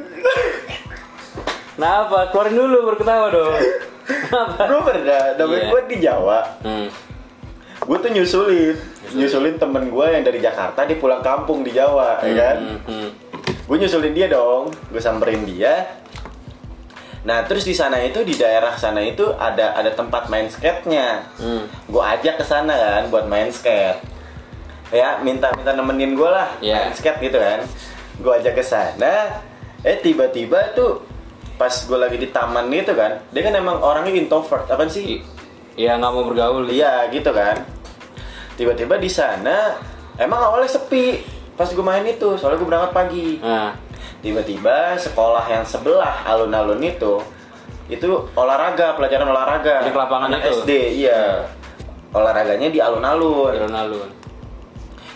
[1.83, 2.31] Kenapa?
[2.31, 3.59] Keluarin dulu baru ketawa dong.
[4.07, 4.61] Kenapa?
[4.65, 5.23] gue pernah.
[5.35, 5.67] Namanya Iya.
[5.67, 6.39] gue di Jawa.
[6.63, 6.87] Hmm.
[7.83, 8.75] Gue tuh nyusulin,
[9.13, 12.57] nyusulin temen gue yang dari Jakarta dia pulang kampung di Jawa, ya kan?
[12.63, 13.09] Hmm, hmm.
[13.63, 15.87] gue nyusulin dia dong gue samperin dia
[17.23, 21.65] nah terus di sana itu di daerah sana itu ada ada tempat main skate-nya Hmm.
[21.89, 24.03] gue ajak ke sana kan buat main skate
[24.91, 26.85] ya minta minta nemenin gue lah Iya.
[26.85, 27.63] main skate gitu kan
[28.19, 29.41] gue ajak ke sana
[29.81, 31.01] eh tiba-tiba tuh
[31.63, 35.23] pas gue lagi di taman gitu kan dia kan emang orangnya introvert apa sih I-
[35.73, 36.69] Ya nggak mau bergaul.
[36.69, 37.65] Iya gitu kan.
[38.55, 39.81] Tiba-tiba di sana
[40.21, 43.29] emang awalnya sepi pas gue main itu soalnya gue berangkat pagi.
[43.41, 43.73] Nah,
[44.21, 47.25] Tiba-tiba sekolah yang sebelah alun-alun itu
[47.89, 48.05] itu
[48.37, 49.83] olahraga pelajaran olahraga.
[49.83, 50.61] Di lapangan Anak itu?
[50.61, 50.71] SD
[51.01, 51.49] iya.
[52.13, 53.57] Olahraganya di alun-alun.
[53.57, 54.11] alun-alun.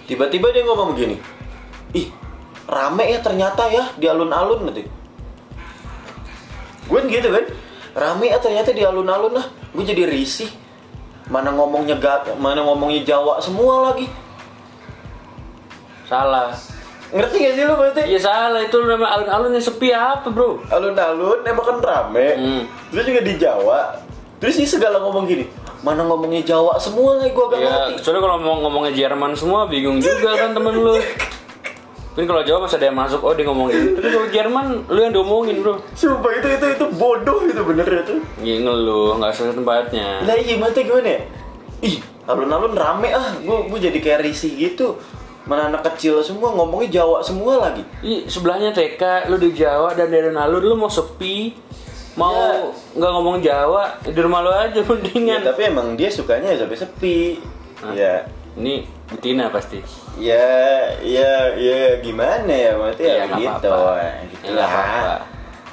[0.08, 1.16] Tiba-tiba dia ngomong begini.
[1.92, 2.08] Ih,
[2.64, 4.88] rame ya ternyata ya di alun-alun nanti.
[6.86, 7.44] Gue gitu kan.
[7.96, 9.46] Rame ya ternyata di alun-alun lah.
[9.72, 10.48] Gue jadi risih.
[11.26, 14.06] Mana ngomongnya gak, mana ngomongnya Jawa semua lagi.
[16.06, 16.54] Salah.
[17.10, 18.02] Ngerti gak sih lu berarti?
[18.06, 20.62] Iya salah itu nama alun-alun yang sepi apa bro?
[20.70, 22.26] Alun-alun emang kan rame.
[22.34, 22.62] Hmm.
[22.90, 23.80] Terus juga di Jawa.
[24.38, 25.46] Terus ini segala ngomong gini.
[25.82, 27.92] Mana ngomongnya Jawa semua lagi gue gak Ya, ngerti.
[28.02, 30.94] soalnya kalau ngomong ngomongnya Jerman semua bingung juga kan temen lu.
[32.16, 33.92] Mungkin kalau Jawa masih ada yang masuk, oh dia ngomongin.
[33.92, 35.76] Tapi kalau Jerman lu yang diomongin bro.
[35.92, 38.14] Sumpah itu itu itu bodoh itu bener itu.
[38.40, 40.24] Ya ngeluh, nggak sesuai tempatnya.
[40.24, 41.20] Lah iya mati gimana ya?
[41.84, 44.96] Ih, alun-alun rame ah, gue gue jadi kayak risih gitu.
[45.44, 47.84] Mana anak kecil semua ngomongnya Jawa semua lagi.
[48.00, 51.52] Ih, sebelahnya TK, lu di Jawa dan di alun-alun lu mau sepi,
[52.16, 52.64] mau Ya.
[52.96, 55.44] nggak ngomong Jawa, di rumah lu aja Ya, mendingan.
[55.44, 57.18] tapi emang dia sukanya ya sampai sepi.
[57.78, 57.92] Hah?
[57.92, 58.14] Ya,
[58.56, 58.74] Ini
[59.06, 59.78] betina pasti.
[60.16, 60.48] ya,
[61.04, 63.92] ya, ya gimana ya maksudnya Ya, ya, gitu, apa-apa.
[63.94, 64.70] ya, Ya, gitu nggak lah.
[64.72, 65.16] apa-apa.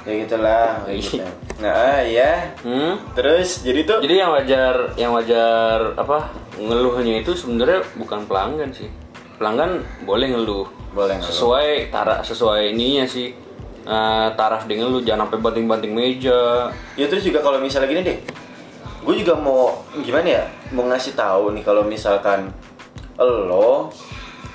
[0.04, 0.68] Ya gitulah.
[0.84, 1.00] Iya.
[1.00, 1.24] gitu.
[1.64, 2.32] Nah, ya.
[2.60, 2.92] Hmm?
[3.16, 8.92] Terus jadi tuh Jadi yang wajar, yang wajar apa ngeluhnya itu sebenarnya bukan pelanggan sih.
[9.40, 10.68] Pelanggan boleh ngeluh.
[10.92, 11.32] Boleh ngeluh.
[11.32, 13.32] Sesuai taraf sesuai ininya sih.
[13.84, 16.68] Eh, taraf dengan lu jangan sampai banting-banting meja.
[16.94, 18.16] Ya terus juga kalau misalnya gini deh,
[19.00, 22.48] gue juga mau gimana ya, mau ngasih tahu nih kalau misalkan
[23.16, 23.92] lo,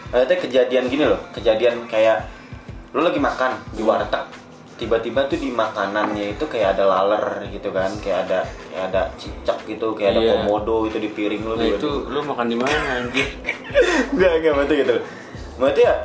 [0.10, 2.28] ada kejadian gini loh, kejadian kayak
[2.92, 4.26] lo lagi makan di warteg,
[4.76, 9.60] tiba-tiba tuh di makanannya itu kayak ada laler gitu kan, kayak ada kayak ada cicak
[9.64, 10.32] gitu, kayak ada Iya.
[10.36, 11.54] komodo itu di piring lo.
[11.54, 13.28] Nah itu lu makan di mana anjir?
[14.16, 14.96] Enggak, enggak, maksudnya gitu.
[15.60, 15.96] Maksudnya ya,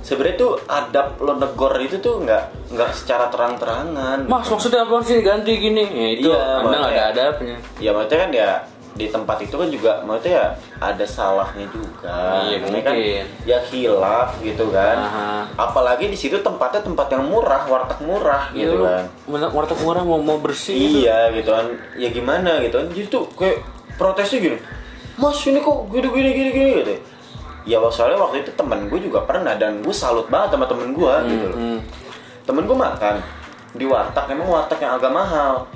[0.00, 4.24] sebenarnya tuh adab lo negor itu tuh nggak nggak secara terang-terangan.
[4.24, 5.84] Mas maksudnya apa sih ganti gini?
[5.84, 7.56] Ya itu Iya, anda nggak ada adabnya.
[7.76, 8.50] Ya maksudnya kan ya
[8.98, 10.46] di tempat itu kan juga maksudnya ya
[10.82, 12.42] ada salahnya juga.
[12.50, 13.24] Iya, kan mungkin.
[13.46, 14.98] ya hilaf gitu kan.
[14.98, 15.28] Aha.
[15.54, 19.04] Apalagi di situ tempatnya tempat yang murah, warteg murah Iya gitu kan.
[19.30, 20.74] warteg warteg murah mau mau bersih.
[20.74, 21.06] gitu.
[21.06, 21.66] Iya gitu kan.
[21.94, 22.86] Ya gimana gitu kan.
[22.90, 23.62] Jadi tuh kayak
[23.94, 24.58] protesnya gini.
[25.14, 26.94] Mas ini kok gini gini gini gini gitu.
[27.70, 31.14] Ya soalnya waktu itu temen gue juga pernah dan gue salut banget sama temen gue
[31.30, 31.58] gitu loh.
[31.58, 31.78] Hmm.
[32.42, 33.14] Temen gue makan
[33.78, 35.70] di warteg, emang warteg yang agak mahal.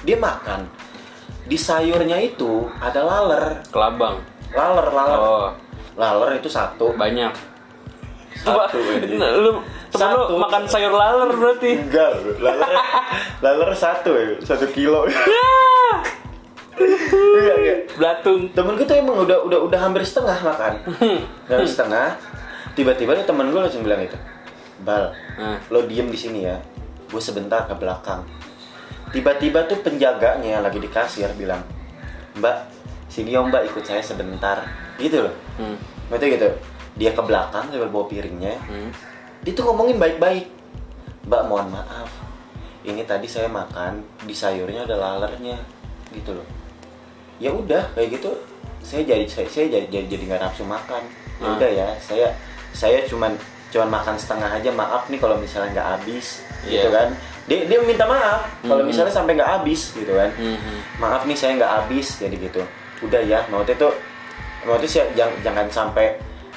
[0.00, 0.79] Dia makan
[1.50, 4.22] di sayurnya itu ada laler, Kelabang.
[4.50, 5.50] laler, laler, Oh
[5.98, 6.94] laler itu satu.
[6.94, 7.34] banyak.
[8.40, 8.78] Satu,
[9.20, 9.58] nah, lu
[9.90, 10.38] temen lu Satu.
[10.38, 11.76] makan sayur laler berarti.
[11.76, 12.70] Enggak, laler,
[13.42, 15.04] laler satu ya, satu kilo.
[16.78, 17.78] Enggak, enggak.
[17.98, 18.48] Belatung.
[18.54, 20.72] Temen gue tuh emang udah udah udah hampir setengah makan,
[21.44, 22.16] hampir setengah.
[22.72, 24.16] Tiba-tiba nih temen gue langsung bilang itu,
[24.80, 25.58] Bal, Nah.
[25.68, 26.56] lo diem di sini ya,
[27.04, 28.22] gue sebentar ke belakang.
[29.10, 31.66] Tiba-tiba tuh penjaganya lagi di kasir bilang,
[32.38, 32.56] Mbak,
[33.10, 34.62] sini om Mbak ikut saya sebentar,
[34.96, 35.34] gitu loh.
[35.58, 35.74] Hmm.
[36.06, 36.48] Maksudnya gitu,
[36.94, 38.90] dia ke belakang sambil bawa piringnya, Hmm.
[39.42, 40.46] dia tuh ngomongin baik-baik.
[41.26, 42.06] Mbak mohon maaf,
[42.82, 45.58] ini tadi saya makan di sayurnya ada lalernya,
[46.14, 46.46] gitu loh.
[47.42, 48.30] Ya udah kayak gitu,
[48.80, 51.02] saya jadi saya, saya jadi jadi jadi nggak nafsu makan.
[51.42, 51.54] Ya Ah.
[51.58, 52.30] udah ya, saya
[52.70, 53.34] saya cuman
[53.70, 56.94] cuman makan setengah aja maaf nih kalau misalnya nggak habis, gitu Iya.
[56.94, 57.08] kan.
[57.50, 58.94] Dia dia minta maaf kalau Mhm.
[58.94, 60.30] misalnya sampai nggak habis, gitu kan.
[60.30, 61.02] Mhm.
[61.02, 62.62] Maaf nih saya nggak habis, jadi gitu.
[63.02, 63.92] Udah ya, maksudnya tuh
[64.62, 66.06] maksudnya sih jangan, jangan sampai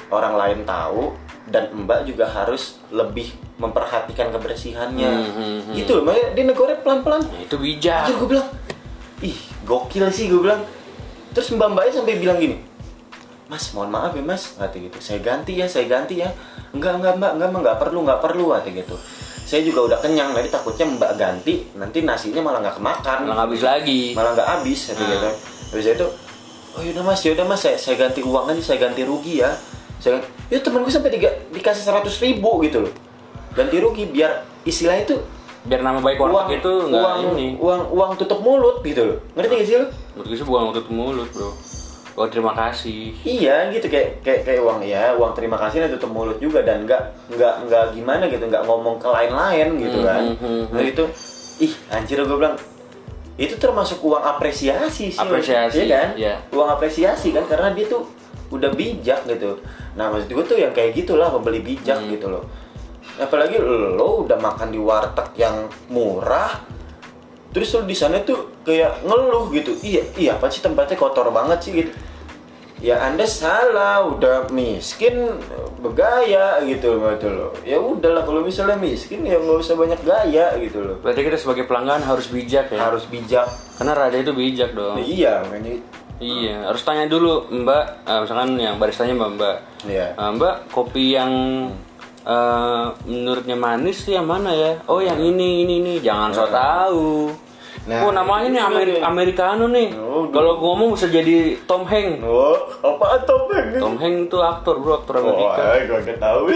[0.08, 1.10] orang lain tahu
[1.44, 5.74] dan mbak juga harus lebih memperhatikan kebersihannya Hmm, hmm, hmm.
[5.74, 8.04] gitu loh makanya dia negornya pelan-pelan Nah, itu bijak.
[8.04, 8.48] Anjir gue bilang
[9.20, 10.60] ih gokil sih gue bilang
[11.32, 12.60] terus mbak mbaknya sampai bilang gini
[13.44, 16.28] mas mohon maaf ya mas kata gitu saya ganti ya saya ganti ya
[16.70, 18.96] enggak enggak mbak enggak mbak nggak perlu nggak perlu kata gitu
[19.44, 23.60] saya juga udah kenyang nanti takutnya mbak ganti nanti nasinya malah nggak kemakan Malah habis
[23.60, 24.12] lagi.
[24.12, 25.08] malah nggak habis kata Nah.
[25.10, 25.28] gitu
[25.70, 26.06] habis itu
[26.70, 29.52] oh yaudah mas yaudah mas saya, saya ganti uang aja saya ganti rugi ya
[29.96, 32.92] saya ya temen gue sampai diga- dikasih seratus ribu gitu loh
[33.52, 35.16] ganti rugi biar istilahnya itu
[35.64, 37.46] Biar nama baik warteg itu nggak uang, ini.
[37.56, 40.82] uang uang tutup mulut gitu loh ngerti gak sih lo Menurut gue sih bukan waktu
[40.90, 41.48] mulut bro.
[42.14, 43.10] Oh terima kasih.
[43.22, 43.86] iya gitu.
[43.86, 47.54] Kayak kayak kayak uang ya uang terima kasih nah tutup mulut juga dan nggak nggak
[47.66, 50.22] nggak gimana gitu nggak ngomong ke lain-lain gitu Hmm, kan.
[50.22, 51.04] hmm, hmm, nah itu
[51.60, 52.54] ih anjir gue bilang
[53.34, 56.08] itu termasuk uang apresiasi sih Apresiasi, iya kan?
[56.14, 56.34] iya.
[56.48, 58.06] uang apresiasi kan karena dia tuh
[58.48, 59.58] udah bijak gitu.
[59.94, 62.10] Nah maksud gue tuh yang kayak gitulah pembeli bijak Hmm.
[62.10, 62.46] gitu loh.
[63.16, 66.62] Apalagi lo udah makan di warteg yang murah
[67.54, 71.58] terus lo di sana tuh kayak ngeluh gitu iya iya apa sih tempatnya kotor banget
[71.62, 71.92] sih gitu
[72.82, 75.40] ya anda salah udah miskin
[75.80, 80.82] bergaya gitu gitu loh ya udahlah kalau misalnya miskin ya nggak usah banyak gaya gitu
[80.82, 82.90] loh Berarti kita sebagai pelanggan harus bijak ya.
[82.90, 83.48] harus bijak
[83.80, 85.00] Karena raja itu bijak dong.
[85.00, 85.80] Nah, iya makanya
[86.22, 89.56] Iya, harus tanya dulu Mbak, eh, misalkan yang baristanya Mbak Mbak.
[89.90, 90.06] Iya.
[90.14, 91.32] Eh, mbak, kopi yang
[92.22, 94.78] eh, menurutnya manis tuh yang mana ya?
[94.86, 95.94] Oh, yang ini ini ini.
[95.98, 97.34] Jangan so tahu.
[97.84, 99.04] Nah, oh, namanya nih itu Ameri- dia.
[99.04, 99.88] Americano nih.
[99.94, 102.22] Oh, Kalau gua ngomong bisa jadi Tom Hanks.
[102.22, 103.76] oh apaan tuh Bang?
[103.76, 105.62] Tom Hanks itu aktor, Bro, aktor oh Amerika.
[105.84, 106.40] gue gak tahu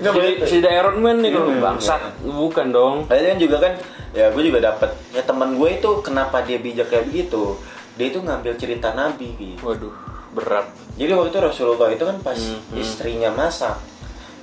[0.00, 1.60] nggak Si, si The Iron Man nih kalau Hmm.
[1.60, 2.00] bangsat.
[2.22, 2.96] Bukan dong.
[3.06, 3.72] Lalu kan juga kan,
[4.10, 4.90] ya gue juga dapat.
[5.10, 7.60] Ya teman gue itu kenapa dia bijak kayak begitu?
[7.92, 9.28] Dia itu ngambil cerita Nabi.
[9.36, 9.60] gitu.
[9.60, 9.92] Waduh,
[10.32, 10.66] berat.
[10.94, 13.76] Jadi waktu itu Rasulullah itu kan pas Hmm, istrinya masak,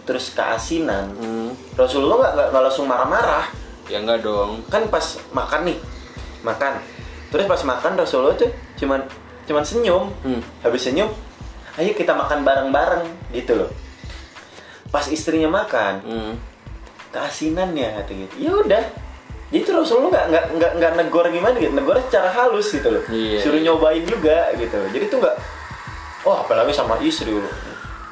[0.03, 1.09] terus keasinan.
[1.11, 1.49] Hmm.
[1.73, 3.49] Rasulullah nggak langsung marah-marah.
[3.89, 4.61] Ya enggak dong.
[4.69, 5.77] Kan pas makan nih,
[6.41, 6.77] makan.
[7.29, 9.01] Terus pas makan Rasulullah tuh cuman
[9.45, 10.13] cuman senyum.
[10.21, 10.41] Hmm.
[10.61, 11.09] Habis senyum,
[11.75, 13.69] ayo kita makan bareng-bareng gitu loh.
[14.89, 16.33] Pas istrinya makan, Hmm.
[17.09, 18.83] keasinannya kata gitu ya udah
[19.49, 23.01] jadi itu Rasulullah nggak nggak nggak nggak negor gimana gitu negor secara halus gitu loh
[23.09, 23.65] Iya, suruh iya.
[23.65, 25.35] nyobain juga gitu jadi tuh nggak
[26.21, 27.49] oh apalagi sama istri loh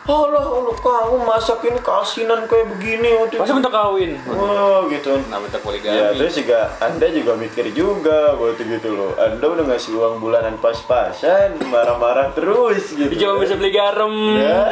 [0.08, 4.16] Allah Allah kamu masak ini keasinan kayak begini waktu Masa minta kawin?
[4.24, 6.16] Wah gitu Nah, minta Ya poligami.
[6.16, 11.60] terus juga Anda juga mikir juga waktu gitu loh Anda udah ngasih uang bulanan pas-pasan
[11.68, 14.14] Marah-marah terus gitu Dia cuma bisa beli garam.
[14.40, 14.72] Ya.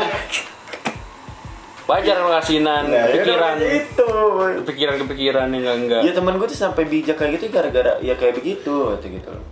[1.85, 4.07] Wajar kalau kasinan, Nah, ya pikiran, udah itu
[4.65, 6.01] kepikiran-kepikiran yang enggak enggak.
[6.01, 9.43] Ya temen gue tuh sampai bijak kayak gitu gara-gara ya kayak begitu gitu gitu loh.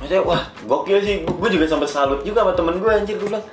[0.00, 3.44] Maksudnya wah gokil sih, gue juga sampai salut juga sama temen gue anjir gue bilang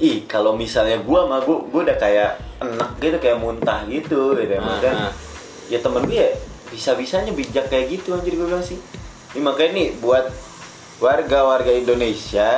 [0.00, 2.30] Ih kalau misalnya gue sama gue, gue udah kayak
[2.64, 5.12] enak gitu kayak muntah gitu gitu ya ah.
[5.68, 6.30] Ya temen gue ya
[6.72, 8.80] bisa-bisanya bijak kayak gitu anjir gue bilang sih
[9.36, 10.26] Ini makanya nih buat
[11.00, 12.52] warga-warga Indonesia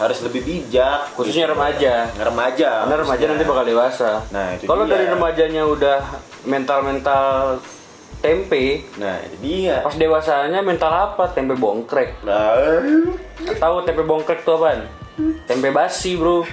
[0.00, 1.54] harus lebih bijak Khususnya gitu.
[1.54, 1.94] remaja.
[2.18, 4.10] Remaja Karena remaja nanti bakal dewasa.
[4.34, 6.00] Nah, itu Kalau dari remajanya udah
[6.42, 7.58] mental-mental
[8.22, 11.26] tempe, Nah itu dia pas dewasanya mental apa?
[11.34, 12.22] Tempe bongkrek.
[12.22, 12.54] Nah,
[13.58, 14.86] Tahu tempe bongkrek tuh apaan?
[15.44, 16.44] Tempe basi, Bro.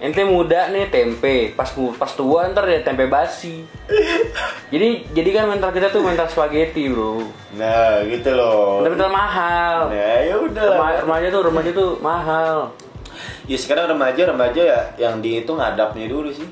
[0.00, 1.68] Ente muda nih tempe, pas
[2.00, 3.68] pas tua ntar ya tempe basi.
[4.72, 7.20] Jadi jadi kan mental kita tuh mental spaghetti, Bro.
[7.60, 8.80] Nah, gitu loh.
[8.80, 9.76] Mental, mental mahal.
[9.92, 10.64] Nah, ya udah.
[10.72, 12.72] Rema- remaja tuh remaja tuh mahal.
[13.44, 16.48] Ya sekarang remaja remaja ya yang dihitung adabnya dulu sih.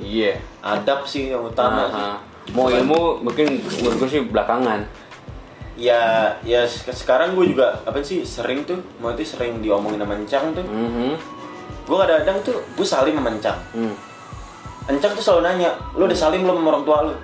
[0.00, 0.40] Iya.
[0.64, 2.08] Adab sih yang utama sih.
[2.56, 4.88] Mau ilmu mungkin menurut gue sih belakangan.
[5.76, 10.16] Ya, ya se- sekarang gue juga apa sih sering tuh, mau itu sering diomongin sama
[10.16, 10.64] Encang tuh.
[10.64, 11.12] Mhm.
[11.84, 13.60] Gue kadang-kadang tuh gue salim sama Encang.
[13.76, 13.94] Hmm.
[14.88, 17.14] Encang tuh selalu nanya, lu udah salim belum sama orang tua lu?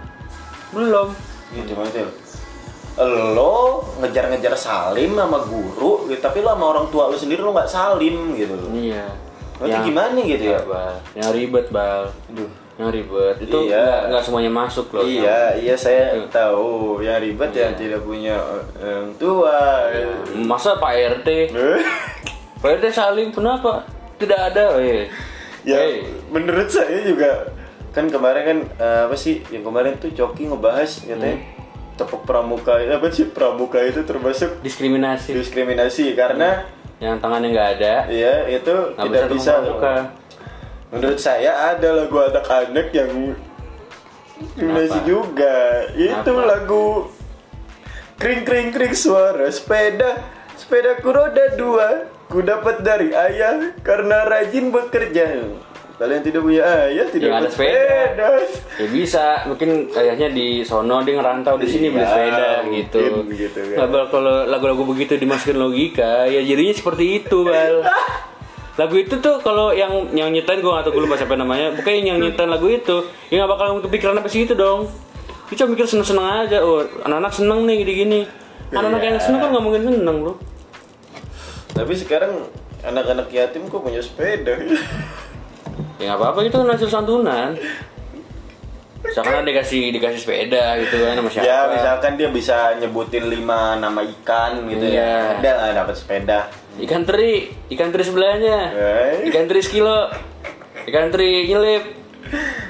[0.70, 1.08] Belum.
[1.50, 2.06] Gitu maksudnya.
[3.32, 7.66] Lo ngejar-ngejar salim sama guru, gitu, tapi lo sama orang tua lu sendiri lo nggak
[7.66, 8.52] salim gitu.
[8.68, 9.08] Iya.
[9.56, 10.60] Berarti gimana gitu ya?
[10.60, 10.94] Bal.
[11.16, 12.10] Yang ribet, Bal.
[12.28, 12.50] Aduh.
[12.82, 13.36] Yang ribet.
[13.40, 14.10] Itu Iya.
[14.10, 15.02] nggak semuanya masuk loh.
[15.02, 16.26] Iya, iya saya Iya.
[16.28, 16.98] tahu.
[16.98, 17.78] Yang ribet yang Iya.
[17.78, 18.34] tidak punya
[18.76, 19.58] eh, orang tua.
[20.36, 21.28] Masa Pak RT?
[21.48, 21.80] Eh,
[22.60, 23.86] Pak RT salim kenapa?
[24.18, 25.06] Tidak ada, eh.
[25.62, 27.46] ya, Eh, menurut saya juga
[27.90, 29.42] kan kemarin kan eh, apa sih?
[29.48, 31.50] Yang kemarin tuh Coki ngebahas katanya Hmm.
[31.92, 35.34] tepuk pramuka apa sih pramuka itu termasuk diskriminasi.
[35.34, 36.66] diskriminasi karena
[36.96, 39.92] Yang tangannya nggak ada, ya itu nggak tidak bisa bisa.
[40.92, 43.32] Menurut saya ada lagu anak-anak yang
[44.52, 45.00] Kenapa?
[45.02, 45.56] juga.
[45.94, 46.46] Itu Kenapa?
[46.46, 47.08] lagu
[48.18, 50.20] kring kring kring suara sepeda
[50.54, 51.88] sepeda ku roda dua
[52.26, 55.48] ku dapat dari ayah karena rajin bekerja.
[55.92, 58.28] kalian tidak punya ayah tidak Yang ada punya sepeda.
[58.74, 62.98] Ya bisa, mungkin kayaknya di sono dia ngerantau di sini beli Iya, sepeda gitu.
[63.14, 63.76] mungkin gitu kan.
[63.78, 67.86] Nah, Bal, kalau lagu-lagu begitu dimasukin logika, ya jadinya seperti itu, Bal.
[68.80, 71.76] Lagu itu tuh kalau yang yang nyetain gue gak tau gue lupa siapa namanya.
[71.76, 74.88] Pokoknya yang nyetain lagu itu Ya gak bakal kepikiran apa sih itu dong.
[75.52, 78.20] Dia cuma mikir seneng-seneng aja Oh anak-anak seneng nih gini-gini.
[78.72, 80.34] Anak-anak yang seneng kan gak mungkin seneng bro.
[81.76, 82.32] Tapi sekarang
[82.80, 84.56] anak-anak yatim kok punya sepeda?
[86.00, 87.52] Ya gak apa-apa itu kan hasil santunan.
[89.02, 91.44] Misalkan dikasih dikasih sepeda gitu kan sama siapa.
[91.44, 95.36] ya misalkan dia bisa nyebutin lima nama ikan gitu ya.
[95.36, 95.42] Iya.
[95.42, 98.58] ada lah dapat sepeda Ikan teri, ikan teri sebelahnya.
[99.24, 100.08] Ikan teri sekilo
[100.82, 101.84] Ikan teri nyelip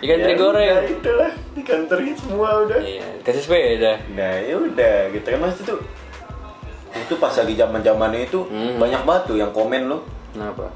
[0.03, 4.59] Ikan teri Ya goreng udah, itulah ikan teri semua udah Iya, kasih sepeda nah ya
[4.59, 5.75] udah gitu kan mas itu
[6.93, 8.77] itu pas lagi zaman zamannya itu Hmm.
[8.77, 10.69] banyak batu yang komen lo Kenapa?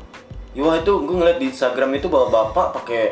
[0.55, 3.03] Wah itu gue ngeliat di Instagram itu bahwa bapak pakai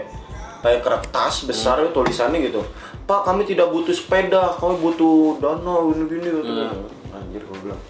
[0.60, 1.84] pakai kertas besar Hmm.
[1.84, 2.60] itu tulisannya gitu.
[3.04, 6.52] Pak kami tidak butuh sepeda, kami butuh dana gini gini gitu.
[6.64, 7.12] Hmm.
[7.12, 7.80] Anjir gue bilang.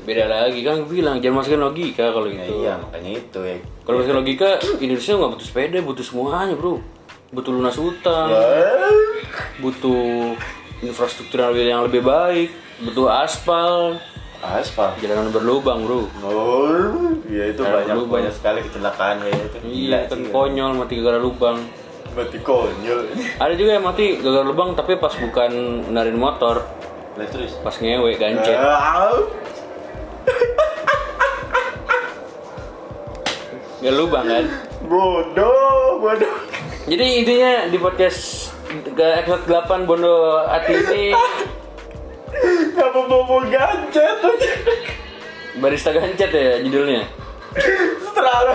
[0.00, 3.56] Beda lagi kan bilang jangan masukin logika kalau Ya, gitu iya makanya itu ya.
[3.80, 6.80] Kalau masukin logika, Indonesia nggak butuh sepeda, butuh semuanya bro
[7.30, 8.90] Butuh lunas utang, Ya.
[9.56, 10.34] butuh
[10.80, 12.50] infrastruktur yang lebih, baik
[12.80, 14.00] Butuh aspal,
[14.40, 14.96] Aspal.
[14.98, 16.90] jalanan berlubang bro Oh,
[17.26, 18.10] ya itu banyak berlubang.
[18.18, 19.56] banyak sekali kecelakaan kayak itu.
[19.62, 20.32] Iya kan sih.
[20.32, 21.60] konyol mati gara lubang
[22.10, 23.00] Berarti konyol.
[23.36, 25.50] Ada juga yang mati gagal lubang tapi pas bukan
[25.86, 26.66] narin motor,
[27.14, 27.54] terus.
[27.60, 28.58] pas ngewe gancet.
[33.80, 34.44] Gak lubang kan?
[34.84, 36.36] bodoh, bodoh.
[36.84, 41.04] Jadi intinya di podcast ke episode 8 Bondo Ati ini
[42.76, 44.20] Gak mau mau gancet
[45.60, 47.04] barista gancet ya judulnya.
[48.10, 48.54] Terlalu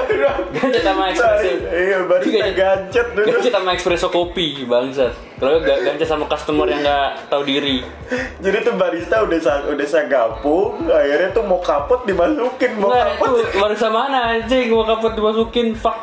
[0.55, 1.51] Gancet sama espresso.
[1.67, 2.55] Iya, baru Gancet.
[2.55, 3.27] gancet dulu.
[3.27, 5.13] Gancet sama espresso kopi bangsat.
[5.35, 7.83] Kalau gak gancet sama customer yang gak tahu diri.
[8.39, 13.19] Jadi tuh barista udah sa udah saya gabung, akhirnya tuh mau kapot dimasukin, mau Enggak
[13.19, 13.27] kapot.
[13.27, 15.99] itu barista mana anjing gua kapot dimasukin fuck.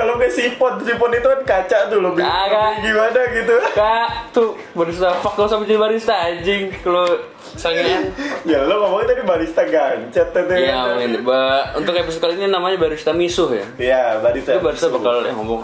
[0.00, 3.56] Kalau ke sipon, sipon itu kan kaca tuh lebih, lebih gimana gitu.
[3.76, 7.04] Kak tuh barista fuck gak usah menjadi barista anjing kalau
[7.52, 8.08] sangean.
[8.48, 10.48] Ya lo ngomongin tadi barista gancet tuh.
[10.48, 11.20] Amin.
[11.20, 13.64] Ba- untuk episode kali ini namanya barista misuh ya.
[13.76, 14.56] Iya, barista.
[14.56, 15.60] Itu barista bakal eh, ngomong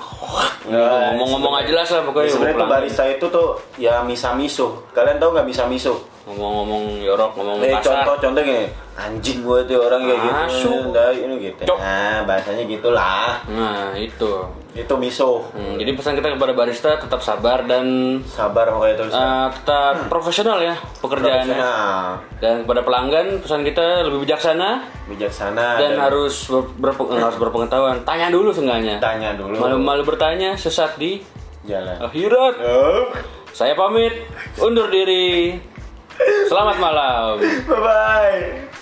[0.66, 2.28] Nah, ngomong-ngomong aja jelas lah pokoknya.
[2.28, 3.48] Sebenarnya tuh barista itu tuh
[3.80, 4.84] ya misa miso.
[4.92, 5.96] Kalian tahu nggak misa miso?
[6.26, 8.02] ngomong-ngomong yorok, ngomong Eh kasar.
[8.02, 8.66] contoh contoh gini,
[8.98, 10.70] anjing gue tuh orang kayak gitu.
[10.90, 11.62] Nah, ini gitu.
[11.70, 13.46] Nah, bahasanya gitulah.
[13.46, 14.25] Nah, itu.
[14.72, 15.40] Itu miso.
[15.50, 17.84] Hmm, jadi pesan kita kepada barista tetap sabar dan
[18.22, 19.16] Sabar makanya tulisan.
[19.16, 21.56] eh, tetap profesional ya pekerjaannya.
[21.56, 22.04] Profesional,
[22.36, 28.04] Dan kepada pelanggan pesan kita lebih bijaksana bijaksana dan harus ber, berpe- eh, harus berpengetahuan.
[28.04, 29.00] Tanya dulu seenggaknya.
[29.00, 29.56] tanya dulu.
[29.56, 31.24] Malu-malu bertanya sesat di
[31.64, 31.96] Jalan.
[31.98, 32.54] akhirat.
[32.60, 33.08] Oh,
[33.50, 34.12] Saya pamit
[34.56, 35.56] undur diri.
[36.46, 37.40] Selamat malam.
[37.64, 38.75] bye bye.